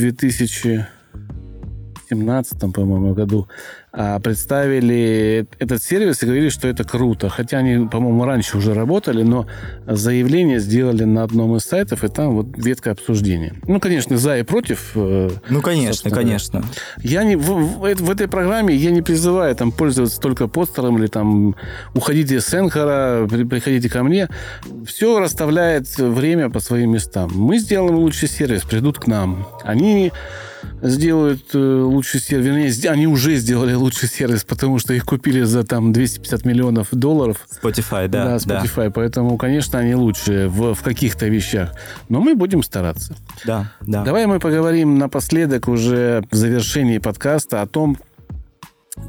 2017, 2.15 2.73
по-моему, 2.73 3.15
году 3.15 3.49
а, 3.93 4.19
представили 4.21 5.47
этот 5.59 5.83
сервис 5.83 6.23
и 6.23 6.27
говорили, 6.27 6.49
что 6.49 6.69
это 6.69 6.85
круто. 6.85 7.29
Хотя 7.29 7.59
они, 7.59 7.87
по-моему, 7.89 8.25
раньше 8.25 8.59
уже 8.59 8.75
работали, 8.75 9.23
но 9.23 9.47
заявление 9.87 10.61
сделали 10.61 11.05
на 11.05 11.23
одном 11.25 11.57
из 11.57 11.63
сайтов, 11.65 12.05
и 12.05 12.09
там 12.09 12.35
вот 12.37 12.47
ветка 12.57 12.93
обсуждения. 12.93 13.55
Ну, 13.67 13.81
конечно, 13.81 14.17
за 14.17 14.39
и 14.39 14.43
против. 14.43 14.93
э, 14.95 15.31
Ну, 15.49 15.61
конечно, 15.61 15.93
собственно 15.95 16.15
конечно. 16.17 16.65
Я 17.03 17.25
не, 17.25 17.37
в, 17.37 17.43
в- 17.51 17.95
в 18.03 18.11
этой 18.11 18.29
программе 18.29 18.75
я 18.75 18.91
не 18.91 19.03
призываю 19.03 19.55
там 19.57 19.73
пользоваться 19.73 20.21
только 20.21 20.47
постером 20.49 20.99
или 20.99 21.07
там 21.09 21.57
уходите 21.95 22.41
с 22.41 22.55
Энхора, 22.55 23.27
при- 23.29 23.45
приходите 23.45 23.89
ко 23.89 24.03
мне. 24.03 24.29
Все 24.87 25.19
расставляет 25.19 25.89
время 25.99 26.51
по 26.51 26.61
своим 26.61 26.93
местам. 26.93 27.31
Мы 27.35 27.59
сделаем 27.59 27.97
лучший 27.97 28.29
сервис, 28.29 28.63
придут 28.63 28.99
к 28.99 29.07
нам. 29.07 29.47
Они 29.65 30.13
сделают 30.83 31.55
э, 31.55 31.59
лучший 31.59 32.21
сервис, 32.21 32.47
вернее, 32.47 32.91
они 32.91 33.07
уже 33.07 33.37
сделали 33.37 33.75
лучший 33.75 34.09
сервис, 34.09 34.45
потому 34.45 34.79
что 34.79 34.95
их 34.95 35.05
купили 35.05 35.43
за 35.43 35.65
там 35.65 35.93
250 35.93 36.45
миллионов 36.45 36.89
долларов. 36.93 37.47
Spotify, 37.63 38.09
да, 38.09 38.25
да, 38.25 38.37
Spotify, 38.37 38.91
поэтому, 38.91 39.37
конечно, 39.37 39.79
они 39.79 39.95
лучшие 39.95 40.49
в, 40.49 40.75
в 40.75 40.83
каких-то 40.83 41.27
вещах. 41.27 41.75
Но 42.09 42.21
мы 42.21 42.35
будем 42.35 42.63
стараться. 42.63 43.15
да, 43.45 43.73
да. 43.81 44.05
Давай 44.05 44.27
мы 44.27 44.39
поговорим 44.39 44.99
напоследок 44.99 45.69
уже 45.69 46.23
в 46.31 46.35
завершении 46.35 46.99
подкаста 46.99 47.63
о 47.63 47.67
том, 47.67 47.97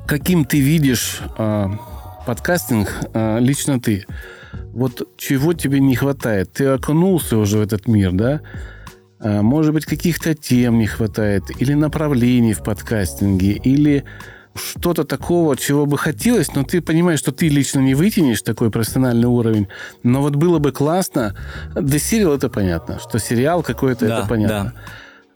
каким 0.08 0.46
ты 0.46 0.60
видишь 0.60 1.20
а, 1.38 1.72
подкастинг 2.26 2.90
а, 3.14 3.40
лично 3.40 3.80
ты. 3.80 4.06
Вот 4.74 5.08
чего 5.18 5.54
тебе 5.54 5.80
не 5.80 5.96
хватает? 5.96 6.54
Ты 6.54 6.66
окунулся 6.66 7.38
уже 7.38 7.58
в 7.58 7.62
этот 7.62 7.88
мир, 7.88 8.12
да? 8.12 8.42
А, 9.24 9.42
может 9.42 9.74
быть, 9.74 9.86
каких-то 9.86 10.34
тем 10.34 10.80
не 10.80 10.88
хватает, 10.88 11.44
или 11.60 11.74
направлений 11.74 12.54
в 12.54 12.64
подкастинге, 12.64 13.54
или 13.54 14.04
что-то 14.54 15.06
такого, 15.06 15.56
чего 15.56 15.86
бы 15.86 15.98
хотелось, 15.98 16.54
но 16.54 16.64
ты 16.64 16.82
понимаешь, 16.82 17.20
что 17.20 17.32
ты 17.32 17.48
лично 17.48 17.80
не 17.80 17.96
вытянешь 17.96 18.42
такой 18.42 18.70
профессиональный 18.70 19.28
уровень. 19.28 19.68
Но 20.04 20.22
вот 20.22 20.36
было 20.36 20.60
бы 20.60 20.72
классно. 20.72 21.36
Да, 21.74 21.98
сериал 22.00 22.36
это 22.36 22.50
понятно, 22.50 23.00
что 23.00 23.18
сериал 23.20 23.64
какой-то 23.64 24.08
Да, 24.08 24.20
это 24.20 24.28
понятно. 24.28 24.74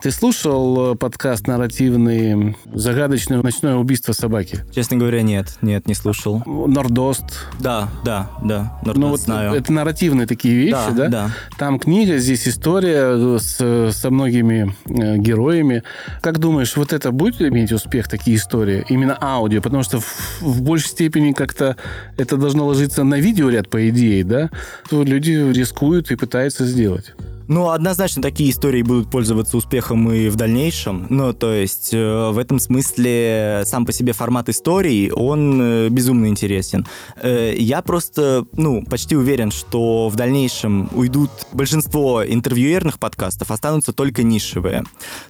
Ты 0.00 0.10
слушал 0.10 0.92
э, 0.92 0.94
подкаст 0.94 1.46
нарративный 1.46 2.54
«Загадочное 2.72 3.40
ночное 3.42 3.76
убийство 3.76 4.12
собаки»? 4.12 4.62
Честно 4.74 4.98
говоря, 4.98 5.22
нет, 5.22 5.56
нет, 5.62 5.88
не 5.88 5.94
слушал. 5.94 6.42
Нордост. 6.44 7.24
Да, 7.58 7.88
да, 8.04 8.30
да, 8.42 8.78
Нордост 8.82 8.96
Ну 8.98 9.08
вот 9.08 9.20
знаю. 9.20 9.54
это 9.54 9.72
нарративные 9.72 10.26
такие 10.26 10.54
вещи, 10.54 10.72
да, 10.72 10.90
да? 10.90 11.08
да. 11.08 11.30
Там 11.58 11.78
книга, 11.78 12.18
здесь 12.18 12.46
история 12.46 13.38
с, 13.38 13.92
со 13.92 14.10
многими 14.10 14.76
э, 14.84 15.16
героями. 15.16 15.82
Как 16.20 16.38
думаешь, 16.38 16.76
вот 16.76 16.92
это 16.92 17.10
будет 17.10 17.40
иметь 17.40 17.72
успех, 17.72 18.08
такие 18.08 18.36
истории? 18.36 18.84
Именно 18.90 19.16
аудио, 19.18 19.62
потому 19.62 19.82
что 19.82 20.00
в, 20.00 20.42
в 20.42 20.62
большей 20.62 20.90
степени 20.90 21.32
как-то 21.32 21.76
это 22.18 22.36
должно 22.36 22.66
ложиться 22.66 23.02
на 23.02 23.18
видеоряд, 23.18 23.70
по 23.70 23.88
идее, 23.88 24.24
да? 24.24 24.50
То 24.90 25.02
люди 25.02 25.30
рискуют 25.30 26.10
и 26.10 26.16
пытаются 26.16 26.66
сделать. 26.66 27.14
Ну, 27.48 27.70
однозначно, 27.70 28.22
такие 28.22 28.50
истории 28.50 28.82
будут 28.82 29.10
пользоваться 29.10 29.56
успехом 29.56 30.10
и 30.10 30.28
в 30.28 30.36
дальнейшем. 30.36 31.06
Ну, 31.10 31.32
то 31.32 31.52
есть, 31.52 31.90
э, 31.92 32.30
в 32.30 32.38
этом 32.38 32.58
смысле 32.58 33.62
сам 33.66 33.86
по 33.86 33.92
себе 33.92 34.12
формат 34.12 34.48
истории, 34.48 35.10
он 35.10 35.60
э, 35.60 35.88
безумно 35.88 36.26
интересен. 36.26 36.86
Э, 37.22 37.54
я 37.56 37.82
просто, 37.82 38.46
ну, 38.52 38.84
почти 38.84 39.16
уверен, 39.16 39.52
что 39.52 40.08
в 40.08 40.16
дальнейшем 40.16 40.88
уйдут 40.92 41.30
большинство 41.52 42.24
интервьюерных 42.26 42.98
подкастов, 42.98 43.50
останутся 43.50 43.92
только 43.92 44.24
нишевые. 44.24 44.82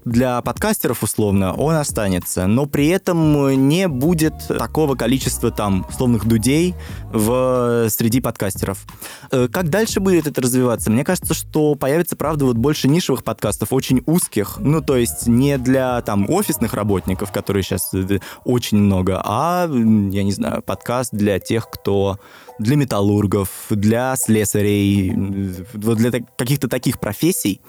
Для 0.05 0.41
подкастеров, 0.41 1.03
условно, 1.03 1.53
он 1.53 1.75
останется, 1.75 2.47
но 2.47 2.67
при 2.67 2.89
этом 2.89 3.69
не 3.69 3.89
будет 3.89 4.35
такого 4.49 4.95
количества 4.95 5.51
там 5.51 5.87
условных 5.89 6.27
дудей 6.27 6.75
в 7.13 7.89
среди 7.91 8.21
подкастеров. 8.21 8.87
Э, 9.31 9.49
Как 9.53 9.69
дальше 9.69 10.01
будет 10.01 10.27
это 10.27 10.41
развиваться? 10.41 10.91
Мне 10.91 11.05
кажется, 11.05 11.35
что 11.35 11.75
появится, 11.75 12.06
правда, 12.15 12.45
вот 12.45 12.57
больше 12.57 12.89
нишевых 12.89 13.25
подкастов, 13.25 13.73
очень 13.73 14.03
узких, 14.07 14.59
ну, 14.61 14.81
то 14.81 14.97
есть 14.97 15.27
не 15.27 15.59
для 15.59 16.01
там 16.03 16.31
офисных 16.31 16.75
работников, 16.75 17.33
которые 17.33 17.63
сейчас 17.63 17.93
э, 17.95 18.21
очень 18.45 18.79
много, 18.79 19.21
а, 19.25 19.67
я 19.67 20.23
не 20.23 20.33
знаю, 20.33 20.63
подкаст 20.63 21.13
для 21.13 21.41
тех, 21.41 21.69
кто 21.71 22.19
для 22.59 22.77
металлургов, 22.77 23.49
для 23.71 24.17
слесарей, 24.17 25.13
вот 25.75 25.99
для 25.99 26.11
каких-то 26.37 26.69
таких 26.69 26.99
профессий, 26.99 27.61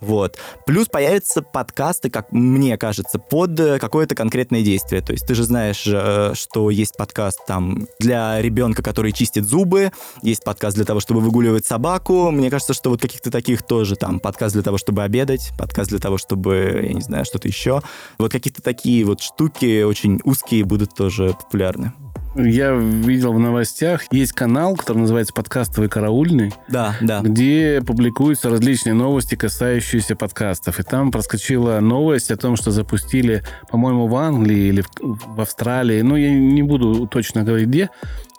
вот. 0.00 0.38
Плюс 0.66 0.88
появятся 0.88 1.42
подкасты, 1.42 2.10
как 2.10 2.32
мне 2.32 2.76
кажется, 2.76 3.18
под 3.18 3.58
э, 3.60 3.78
какое-то 3.78 4.14
конкретное 4.14 4.62
действие. 4.62 5.00
То 5.02 5.12
есть 5.12 5.26
ты 5.26 5.34
же 5.34 5.44
знаешь, 5.44 5.84
э, 5.86 6.32
что 6.34 6.70
есть 6.70 6.96
подкаст 6.96 7.38
там 7.46 7.86
для 8.00 8.40
ребенка, 8.40 8.82
который 8.82 9.12
чистит 9.12 9.46
зубы, 9.46 9.92
есть 10.22 10.42
подкаст 10.42 10.76
для 10.76 10.84
того, 10.84 11.00
чтобы 11.00 11.20
выгуливать 11.20 11.66
собаку. 11.66 12.30
Мне 12.30 12.50
кажется, 12.50 12.74
что 12.74 12.90
вот 12.90 13.00
каких-то 13.00 13.30
таких 13.30 13.62
тоже 13.62 13.96
там 13.96 14.18
подкаст 14.18 14.54
для 14.54 14.62
того, 14.62 14.78
чтобы 14.78 15.02
обедать, 15.02 15.52
подкаст 15.58 15.90
для 15.90 16.00
того, 16.00 16.18
чтобы, 16.18 16.80
я 16.82 16.92
не 16.92 17.02
знаю, 17.02 17.24
что-то 17.24 17.46
еще. 17.46 17.82
Вот 18.18 18.32
какие-то 18.32 18.62
такие 18.62 19.04
вот 19.04 19.20
штуки 19.20 19.82
очень 19.82 20.20
узкие 20.24 20.64
будут 20.64 20.94
тоже 20.94 21.36
популярны. 21.40 21.92
Я 22.34 22.72
видел 22.72 23.32
в 23.32 23.38
новостях, 23.38 24.04
есть 24.10 24.32
канал, 24.32 24.76
который 24.76 24.98
называется 24.98 25.34
«Подкастовый 25.34 25.88
караульный», 25.88 26.52
Да, 26.68 26.96
да. 27.00 27.20
где 27.20 27.82
публикуются 27.86 28.48
различные 28.48 28.94
новости, 28.94 29.34
касающиеся 29.34 30.16
подкастов. 30.16 30.80
И 30.80 30.82
там 30.82 31.10
проскочила 31.10 31.78
новость 31.80 32.30
о 32.30 32.36
том, 32.36 32.56
что 32.56 32.70
запустили, 32.70 33.42
по-моему, 33.70 34.06
в 34.06 34.16
Англии 34.16 34.68
или 34.68 34.80
в, 34.80 34.88
в 35.00 35.40
Австралии, 35.40 36.00
ну, 36.00 36.16
я 36.16 36.30
не 36.30 36.62
буду 36.62 37.06
точно 37.06 37.42
говорить 37.42 37.68
где, 37.68 37.90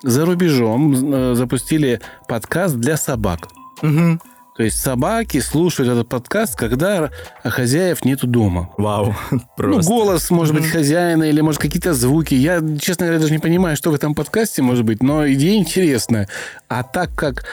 за 0.01 0.25
рубежом 0.25 1.13
э, 1.13 1.35
запустили 1.35 2.01
подкаст 2.27 2.75
для 2.75 2.97
собак. 2.97 3.47
Мгм. 3.81 4.19
То 4.55 4.63
есть 4.63 4.79
собаки 4.79 5.39
слушают 5.39 5.91
этот 5.91 6.07
подкаст, 6.07 6.55
когда 6.55 7.09
хозяев 7.43 8.05
нету 8.05 8.27
дома. 8.27 8.69
Вау, 8.77 9.15
Ну, 9.31 9.39
просто. 9.57 9.89
голос, 9.89 10.29
может 10.29 10.53
быть, 10.53 10.67
хозяина 10.67 11.23
или, 11.23 11.41
может, 11.41 11.59
какие-то 11.61 11.93
звуки. 11.93 12.35
Я, 12.35 12.61
честно 12.79 13.05
говоря, 13.07 13.19
даже 13.19 13.33
не 13.33 13.39
понимаю, 13.39 13.75
что 13.75 13.89
в 13.91 13.95
этом 13.95 14.13
подкасте 14.13 14.61
может 14.61 14.85
быть, 14.85 15.01
но 15.01 15.27
идея 15.31 15.57
интересная. 15.57 16.29
А 16.67 16.83
так 16.83 17.15
как 17.15 17.45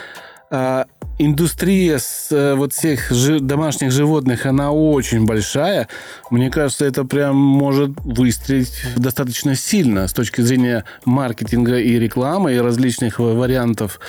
а, 0.50 0.84
индустрия 1.18 1.98
с, 1.98 2.28
э, 2.32 2.54
вот 2.54 2.72
всех 2.74 3.10
жи- 3.10 3.40
домашних 3.40 3.92
животных, 3.92 4.44
она 4.46 4.72
очень 4.72 5.24
большая, 5.24 5.88
мне 6.30 6.50
кажется, 6.50 6.84
это 6.84 7.04
прям 7.04 7.36
может 7.36 7.92
выстрелить 8.04 8.82
достаточно 8.96 9.54
сильно 9.54 10.06
с 10.08 10.12
точки 10.12 10.40
зрения 10.42 10.84
маркетинга 11.04 11.78
и 11.78 11.98
рекламы, 11.98 12.54
и 12.54 12.58
различных 12.58 13.20
ва- 13.20 13.34
вариантов 13.34 14.00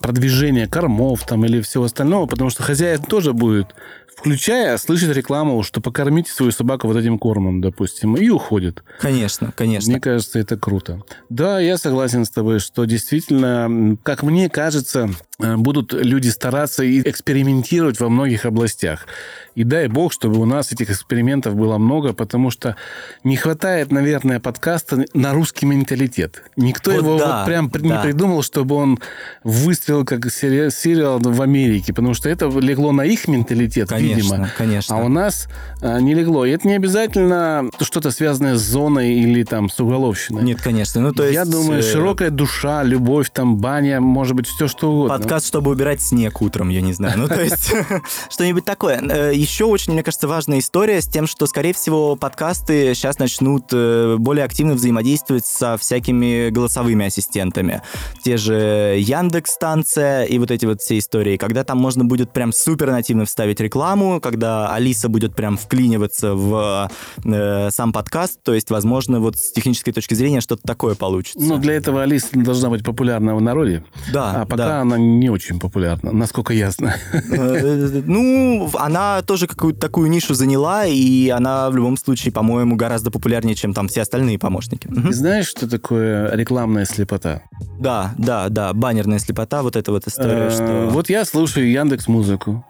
продвижения 0.00 0.66
кормов 0.66 1.24
там 1.26 1.44
или 1.44 1.60
всего 1.60 1.84
остального, 1.84 2.26
потому 2.26 2.50
что 2.50 2.62
хозяин 2.62 3.02
тоже 3.02 3.32
будет, 3.32 3.74
включая, 4.16 4.76
слышит 4.78 5.14
рекламу, 5.14 5.62
что 5.62 5.80
покормите 5.80 6.32
свою 6.32 6.52
собаку 6.52 6.86
вот 6.86 6.96
этим 6.96 7.18
кормом, 7.18 7.60
допустим, 7.60 8.16
и 8.16 8.28
уходит. 8.28 8.82
Конечно, 9.00 9.52
конечно. 9.56 9.90
Мне 9.90 10.00
кажется, 10.00 10.38
это 10.38 10.56
круто. 10.56 11.02
Да, 11.28 11.60
я 11.60 11.78
согласен 11.78 12.24
с 12.24 12.30
тобой, 12.30 12.58
что 12.58 12.84
действительно, 12.84 13.96
как 14.02 14.22
мне 14.22 14.48
кажется, 14.48 15.10
будут 15.56 15.92
люди 15.92 16.28
стараться 16.28 16.84
и 16.84 17.00
экспериментировать 17.08 18.00
во 18.00 18.08
многих 18.08 18.44
областях. 18.44 19.06
И 19.54 19.64
дай 19.64 19.88
бог, 19.88 20.12
чтобы 20.12 20.40
у 20.40 20.44
нас 20.44 20.72
этих 20.72 20.90
экспериментов 20.90 21.54
было 21.56 21.76
много, 21.78 22.12
потому 22.12 22.50
что 22.50 22.76
не 23.24 23.36
хватает, 23.36 23.90
наверное, 23.92 24.38
подкаста 24.40 25.04
на 25.12 25.32
русский 25.34 25.66
менталитет. 25.66 26.44
Никто 26.56 26.92
Вот 26.92 26.96
его 26.98 27.18
да, 27.18 27.38
вот 27.38 27.46
прям 27.46 27.68
при- 27.70 27.82
не 27.82 27.88
да. 27.88 28.02
придумал, 28.02 28.42
чтобы 28.42 28.76
он 28.76 28.98
выстрелил 29.44 30.04
как 30.04 30.30
сери- 30.32 30.70
сериал 30.70 31.18
в 31.18 31.42
Америке, 31.42 31.92
потому 31.92 32.14
что 32.14 32.28
это 32.28 32.46
легло 32.60 32.92
на 32.92 33.02
их 33.02 33.26
менталитет, 33.28 33.88
Конечно, 33.88 34.16
видимо. 34.16 34.50
конечно. 34.56 34.96
А 34.96 35.02
у 35.02 35.08
нас 35.08 35.48
а, 35.82 35.98
не 36.00 36.14
легло. 36.14 36.46
И 36.46 36.50
это 36.50 36.68
не 36.68 36.74
обязательно 36.74 37.68
что-то 37.80 38.10
связанное 38.10 38.56
с 38.56 38.62
зоной 38.62 39.14
или 39.14 39.42
там 39.42 39.68
с 39.68 39.80
уголовщиной. 39.80 40.42
Нет, 40.42 40.60
конечно. 40.62 41.00
Ну, 41.00 41.12
то 41.12 41.24
есть... 41.24 41.34
Я 41.34 41.44
думаю, 41.44 41.80
э, 41.80 41.82
широкая 41.82 42.30
душа, 42.30 42.82
любовь, 42.82 43.30
там, 43.32 43.56
баня, 43.56 44.00
может 44.00 44.34
быть, 44.36 44.46
все 44.46 44.68
что 44.68 44.92
угодно. 44.92 45.14
Подкаст, 45.30 45.46
чтобы 45.46 45.70
убирать 45.70 46.02
снег 46.02 46.42
утром, 46.42 46.70
я 46.70 46.80
не 46.80 46.92
знаю. 46.92 47.16
Ну, 47.16 47.28
то 47.28 47.40
есть, 47.40 47.72
что-нибудь 48.30 48.64
такое. 48.64 49.00
Э, 49.00 49.32
Еще 49.32 49.64
очень, 49.64 49.92
мне 49.92 50.02
кажется, 50.02 50.26
важная 50.26 50.58
история 50.58 51.00
с 51.00 51.06
тем, 51.06 51.28
что, 51.28 51.46
скорее 51.46 51.72
всего, 51.72 52.16
подкасты 52.16 52.96
сейчас 52.96 53.20
начнут 53.20 53.66
э, 53.70 54.16
более 54.18 54.44
активно 54.44 54.74
взаимодействовать 54.74 55.46
со 55.46 55.76
всякими 55.76 56.50
голосовыми 56.50 57.06
ассистентами. 57.06 57.80
Те 58.24 58.38
же 58.38 58.96
Яндекс 58.98 59.52
станция 59.52 60.24
и 60.24 60.36
вот 60.40 60.50
эти 60.50 60.66
вот 60.66 60.80
все 60.80 60.98
истории, 60.98 61.36
когда 61.36 61.62
там 61.62 61.78
можно 61.78 62.04
будет 62.04 62.32
прям 62.32 62.52
супер 62.52 62.90
нативно 62.90 63.24
вставить 63.24 63.60
рекламу, 63.60 64.20
когда 64.20 64.74
Алиса 64.74 65.08
будет 65.08 65.36
прям 65.36 65.56
вклиниваться 65.56 66.34
в 66.34 66.90
э, 67.24 67.70
сам 67.70 67.92
подкаст, 67.92 68.42
то 68.42 68.52
есть, 68.52 68.70
возможно, 68.70 69.20
вот 69.20 69.38
с 69.38 69.52
технической 69.52 69.92
точки 69.92 70.14
зрения 70.14 70.40
что-то 70.40 70.62
такое 70.66 70.96
получится. 70.96 71.38
Ну, 71.40 71.58
для 71.58 71.74
этого 71.74 72.02
Алиса 72.02 72.26
должна 72.32 72.68
быть 72.68 72.82
популярна 72.82 73.36
в 73.36 73.40
народе. 73.40 73.84
да, 74.12 74.42
А 74.42 74.44
пока 74.44 74.66
да. 74.66 74.80
она 74.80 74.96
не 75.20 75.30
очень 75.30 75.60
популярна, 75.60 76.12
насколько 76.12 76.52
я 76.52 76.70
знаю. 76.70 76.98
Э, 77.12 78.02
Ну, 78.06 78.68
она 78.74 79.22
тоже 79.22 79.46
какую-то 79.46 79.78
такую 79.78 80.08
нишу 80.10 80.34
заняла, 80.34 80.86
и 80.86 81.28
она 81.28 81.70
в 81.70 81.76
любом 81.76 81.96
случае, 81.96 82.32
по-моему, 82.32 82.76
гораздо 82.76 83.10
популярнее, 83.10 83.54
чем 83.54 83.74
там 83.74 83.86
все 83.88 84.00
остальные 84.02 84.38
помощники. 84.38 84.88
Ты 84.88 85.12
знаешь, 85.12 85.46
что 85.46 85.68
такое 85.68 86.34
рекламная 86.34 86.84
слепота? 86.86 87.42
Да, 87.78 88.14
да, 88.18 88.48
да, 88.48 88.72
баннерная 88.72 89.18
слепота, 89.18 89.62
вот 89.62 89.76
эта 89.76 89.92
вот 89.92 90.06
история, 90.08 90.48
Э, 90.48 90.50
что... 90.50 90.88
Вот 90.90 91.08
я 91.10 91.24
слушаю 91.24 91.70
Яндекс 91.70 92.08
Музыку, 92.08 92.64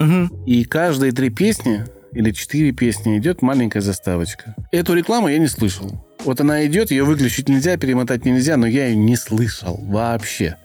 и 0.46 0.64
каждые 0.64 1.12
три 1.12 1.30
песни 1.30 1.84
или 2.12 2.32
четыре 2.32 2.72
песни 2.72 3.18
идет 3.18 3.40
маленькая 3.42 3.80
заставочка. 3.80 4.56
Эту 4.72 4.94
рекламу 4.94 5.28
я 5.28 5.38
не 5.38 5.46
слышал. 5.46 6.04
Вот 6.24 6.40
она 6.40 6.66
идет, 6.66 6.90
ее 6.90 7.04
выключить 7.04 7.48
нельзя, 7.48 7.76
перемотать 7.76 8.24
нельзя, 8.24 8.56
но 8.56 8.66
я 8.66 8.86
ее 8.88 8.96
не 8.96 9.16
слышал 9.16 9.78
вообще. 9.84 10.56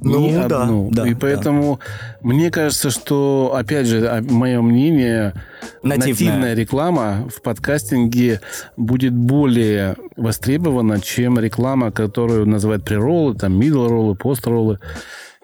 Ну, 0.00 0.20
Ни 0.28 0.34
да, 0.48 0.62
одну. 0.62 0.88
да, 0.92 1.06
И 1.06 1.14
да. 1.14 1.18
поэтому 1.20 1.80
мне 2.20 2.50
кажется, 2.50 2.90
что, 2.90 3.52
опять 3.56 3.86
же, 3.86 4.06
а, 4.06 4.22
мое 4.22 4.60
мнение, 4.60 5.34
Нативная. 5.82 6.08
нативная 6.08 6.54
реклама 6.54 7.28
в 7.34 7.42
подкастинге 7.42 8.40
будет 8.76 9.12
более 9.14 9.96
востребована, 10.16 11.00
чем 11.00 11.38
реклама, 11.38 11.90
которую 11.92 12.46
называют 12.46 12.84
прероллы, 12.84 13.34
там, 13.34 13.58
middle-роллы, 13.60 14.14
пост-роллы. 14.16 14.78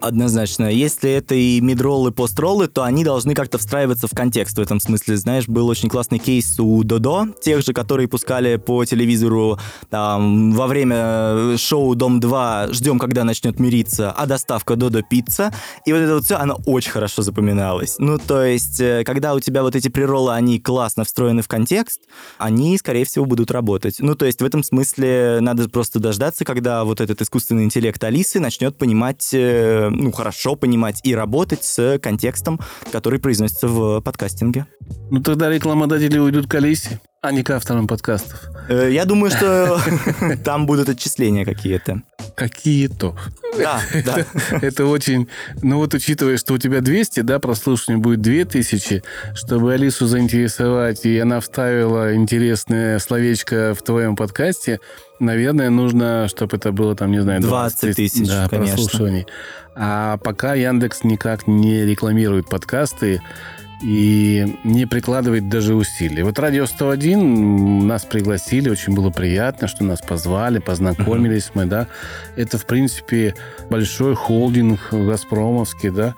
Однозначно. 0.03 0.69
Если 0.69 1.09
это 1.09 1.33
и 1.33 1.61
мидроллы, 1.61 2.11
построллы, 2.11 2.67
то 2.67 2.83
они 2.83 3.05
должны 3.05 3.33
как-то 3.33 3.57
встраиваться 3.57 4.07
в 4.07 4.11
контекст 4.11 4.57
в 4.57 4.61
этом 4.61 4.81
смысле. 4.81 5.15
Знаешь, 5.15 5.47
был 5.47 5.69
очень 5.69 5.87
классный 5.87 6.19
кейс 6.19 6.59
у 6.59 6.83
Додо, 6.83 7.27
тех 7.41 7.63
же, 7.63 7.71
которые 7.71 8.09
пускали 8.09 8.57
по 8.57 8.83
телевизору 8.83 9.59
там, 9.89 10.51
во 10.51 10.67
время 10.67 11.57
шоу 11.57 11.95
«Дом-2» 11.95 12.73
«Ждем, 12.73 12.99
когда 12.99 13.23
начнет 13.23 13.61
мириться», 13.61 14.11
а 14.11 14.25
доставка 14.25 14.75
Додо 14.75 15.03
пицца. 15.03 15.53
И 15.85 15.93
вот 15.93 15.99
это 15.99 16.15
вот 16.15 16.25
все, 16.25 16.35
оно 16.35 16.59
очень 16.65 16.91
хорошо 16.91 17.21
запоминалось. 17.21 17.95
Ну, 17.97 18.17
то 18.17 18.43
есть, 18.43 18.81
э, 18.81 19.03
когда 19.05 19.33
у 19.33 19.39
тебя 19.39 19.63
вот 19.63 19.77
эти 19.77 19.87
прироллы, 19.87 20.33
они 20.33 20.59
классно 20.59 21.05
встроены 21.05 21.43
в 21.43 21.47
контекст, 21.47 22.01
они, 22.37 22.77
скорее 22.77 23.05
всего, 23.05 23.23
будут 23.23 23.51
работать. 23.51 23.95
Ну, 23.99 24.15
то 24.15 24.25
есть, 24.25 24.41
в 24.41 24.45
этом 24.45 24.63
смысле 24.63 25.37
надо 25.39 25.69
просто 25.69 26.01
дождаться, 26.01 26.43
когда 26.43 26.83
вот 26.83 26.99
этот 26.99 27.21
искусственный 27.21 27.63
интеллект 27.63 28.03
Алисы 28.03 28.41
начнет 28.41 28.75
понимать, 28.77 29.29
э, 29.31 29.92
ну, 29.93 30.11
хорошо 30.11 30.55
понимать 30.55 30.99
и 31.03 31.15
работать 31.15 31.63
с 31.63 31.99
контекстом, 31.99 32.59
который 32.91 33.19
произносится 33.19 33.67
в 33.67 34.01
подкастинге. 34.01 34.65
Ну, 35.11 35.21
тогда 35.21 35.49
рекламодатели 35.49 36.17
уйдут 36.17 36.47
к 36.47 36.55
Алисе, 36.55 36.99
а 37.23 37.31
не 37.31 37.41
к 37.41 37.49
авторам 37.51 37.87
подкастов. 37.87 38.49
Э, 38.67 38.89
Я 38.91 39.05
думаю, 39.05 39.31
что 39.31 39.79
там 40.43 40.65
будут 40.65 40.89
отчисления 40.89 41.45
какие-то. 41.45 42.01
Какие-то. 42.35 43.15
Да, 43.57 43.79
да. 44.03 44.25
Это 44.61 44.85
очень... 44.85 45.29
Ну 45.61 45.77
вот 45.77 45.93
учитывая, 45.93 46.35
что 46.35 46.55
у 46.55 46.57
тебя 46.57 46.81
200, 46.81 47.21
да, 47.21 47.39
прослушиваний 47.39 48.01
будет 48.01 48.19
2000, 48.19 49.03
чтобы 49.35 49.73
Алису 49.73 50.05
заинтересовать, 50.05 51.05
и 51.05 51.17
она 51.17 51.39
вставила 51.39 52.13
интересное 52.13 52.99
словечко 52.99 53.73
в 53.73 53.81
твоем 53.83 54.17
подкасте, 54.17 54.81
наверное, 55.21 55.69
нужно, 55.69 56.27
чтобы 56.27 56.57
это 56.57 56.73
было 56.73 56.93
там, 56.93 57.09
не 57.11 57.21
знаю, 57.21 57.39
20 57.39 57.95
тысяч, 57.95 58.27
да, 58.27 58.49
конечно. 58.49 58.75
прослушиваний. 58.75 59.27
А 59.75 60.17
пока 60.17 60.55
Яндекс 60.55 61.05
никак 61.05 61.47
не 61.47 61.85
рекламирует 61.85 62.49
подкасты, 62.49 63.21
и 63.83 64.57
не 64.63 64.85
прикладывает 64.85 65.49
даже 65.49 65.75
усилий. 65.75 66.23
Вот 66.23 66.39
«Радио 66.39 66.63
101» 66.63 67.83
нас 67.83 68.05
пригласили, 68.05 68.69
очень 68.69 68.93
было 68.93 69.09
приятно, 69.09 69.67
что 69.67 69.83
нас 69.83 70.01
позвали, 70.01 70.59
познакомились 70.59 71.51
мы, 71.53 71.65
да. 71.65 71.87
Это, 72.35 72.57
в 72.57 72.65
принципе, 72.65 73.35
большой 73.69 74.15
холдинг 74.15 74.79
«Газпромовский», 74.91 75.89
да. 75.89 76.15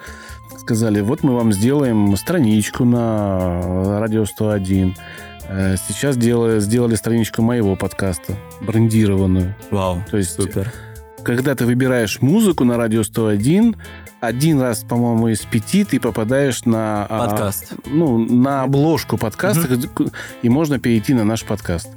Сказали, 0.60 1.02
вот 1.02 1.24
мы 1.24 1.36
вам 1.36 1.52
сделаем 1.54 2.16
страничку 2.18 2.86
на 2.86 4.00
«Радио 4.00 4.24
101». 4.24 4.94
Э, 5.48 5.76
Сейчас 5.88 6.18
делали, 6.18 6.60
сделали 6.60 6.96
страничку 6.96 7.42
моего 7.42 7.76
подкаста, 7.76 8.34
брендированную. 8.62 9.56
Вау, 9.72 10.04
То 10.10 10.18
есть 10.18 10.32
супер. 10.36 10.72
когда 11.24 11.56
ты 11.56 11.66
выбираешь 11.66 12.22
музыку 12.22 12.64
на 12.64 12.78
радио 12.78 13.04
101, 13.04 13.76
один 14.28 14.62
раз, 14.62 14.84
по-моему, 14.84 15.30
из 15.30 15.42
пяти 15.42 15.84
ты 15.84 16.00
попадаешь 16.00 16.66
на... 16.66 17.06
а, 17.10 17.28
Подкаст. 17.28 17.74
ну, 17.86 18.18
на 18.18 18.64
обложку 18.64 19.18
подкаста, 19.18 19.80
и 20.42 20.50
можно 20.50 20.80
перейти 20.80 21.14
на 21.14 21.24
наш 21.24 21.44
подкаст. 21.44 21.90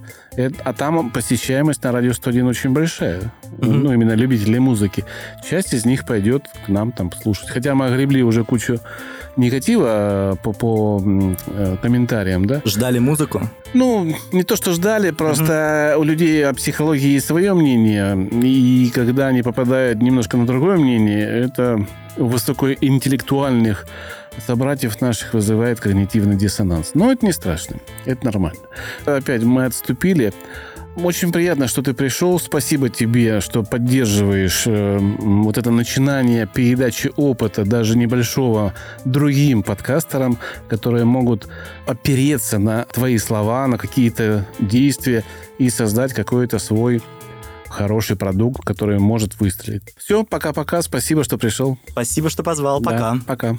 А 0.65 0.73
там 0.73 1.11
посещаемость 1.11 1.83
на 1.83 1.93
радио 1.93 2.13
101 2.13 2.47
очень 2.47 2.71
большая. 2.71 3.33
Мгм. 3.59 3.83
Ну, 3.83 3.93
именно 3.93 4.13
любителей 4.13 4.59
музыки. 4.59 5.05
Часть 5.49 5.75
из 5.75 5.85
них 5.85 6.07
пойдет 6.07 6.45
к 6.65 6.69
нам 6.69 6.93
там 6.93 7.11
слушать. 7.13 7.49
Хотя 7.49 7.75
мы 7.75 7.87
огребли 7.87 8.23
уже 8.23 8.45
кучу 8.45 8.79
негатива 9.37 10.33
э, 10.33 10.37
по, 10.43 10.53
по 10.53 11.03
э, 11.05 11.77
комментариям, 11.81 12.45
да? 12.47 12.61
Ждали 12.65 12.99
музыку? 12.99 13.43
Ну, 13.75 14.15
не 14.33 14.43
то, 14.43 14.57
что 14.57 14.73
ждали, 14.73 15.11
просто 15.11 15.97
у 15.99 16.03
людей 16.03 16.47
о 16.47 16.53
психологии 16.55 17.15
есть 17.15 17.27
свое 17.27 17.55
мнение, 17.55 18.29
и 18.43 18.91
когда 18.95 19.29
они 19.29 19.43
попадают 19.43 20.03
немножко 20.03 20.37
на 20.37 20.47
другое 20.47 20.77
мнение, 20.77 21.25
это 21.25 21.87
высокоинтеллектуальных 22.17 23.87
собратьев 24.47 25.01
наших 25.01 25.35
вызывает 25.35 25.81
когнитивный 25.81 26.37
диссонанс. 26.37 26.93
Но 26.95 27.13
это 27.13 27.25
не 27.27 27.33
страшно, 27.33 27.77
это 28.05 28.25
нормально. 28.25 28.61
Опять 29.05 29.43
мы 29.43 29.65
отступили. 29.65 30.33
Очень 30.97 31.31
приятно, 31.31 31.69
что 31.69 31.81
ты 31.81 31.95
пришел. 31.95 32.41
Спасибо 32.41 32.89
тебе, 32.89 33.41
что 33.41 33.63
поддерживаешь 33.63 34.65
э, 34.67 34.99
вот 34.99 35.57
это 35.57 35.71
начинание 35.71 36.49
передачи 36.53 37.13
опыта, 37.15 37.65
даже 37.65 37.97
небольшого, 37.97 38.75
другим 39.05 39.63
подкастерам, 39.63 40.39
которые 40.69 41.05
могут 41.05 41.49
опереться 41.87 42.59
на 42.59 42.85
твои 42.85 43.17
слова, 43.19 43.69
на 43.69 43.79
какие-то 43.79 44.45
действия 44.59 45.23
и 45.59 45.71
создать 45.71 46.15
какой-то 46.15 46.59
свой 46.59 47.01
хороший 47.69 48.17
продукт, 48.17 48.65
который 48.65 48.99
может 48.99 49.39
выстрелить. 49.39 49.95
Все, 49.99 50.25
пока-пока. 50.25 50.83
Спасибо, 50.83 51.23
что 51.23 51.39
пришел. 51.39 51.79
Спасибо, 51.89 52.29
что 52.29 52.43
позвал. 52.43 52.81
Да, 52.81 52.91
Пока. 52.91 53.17
пока. 53.27 53.59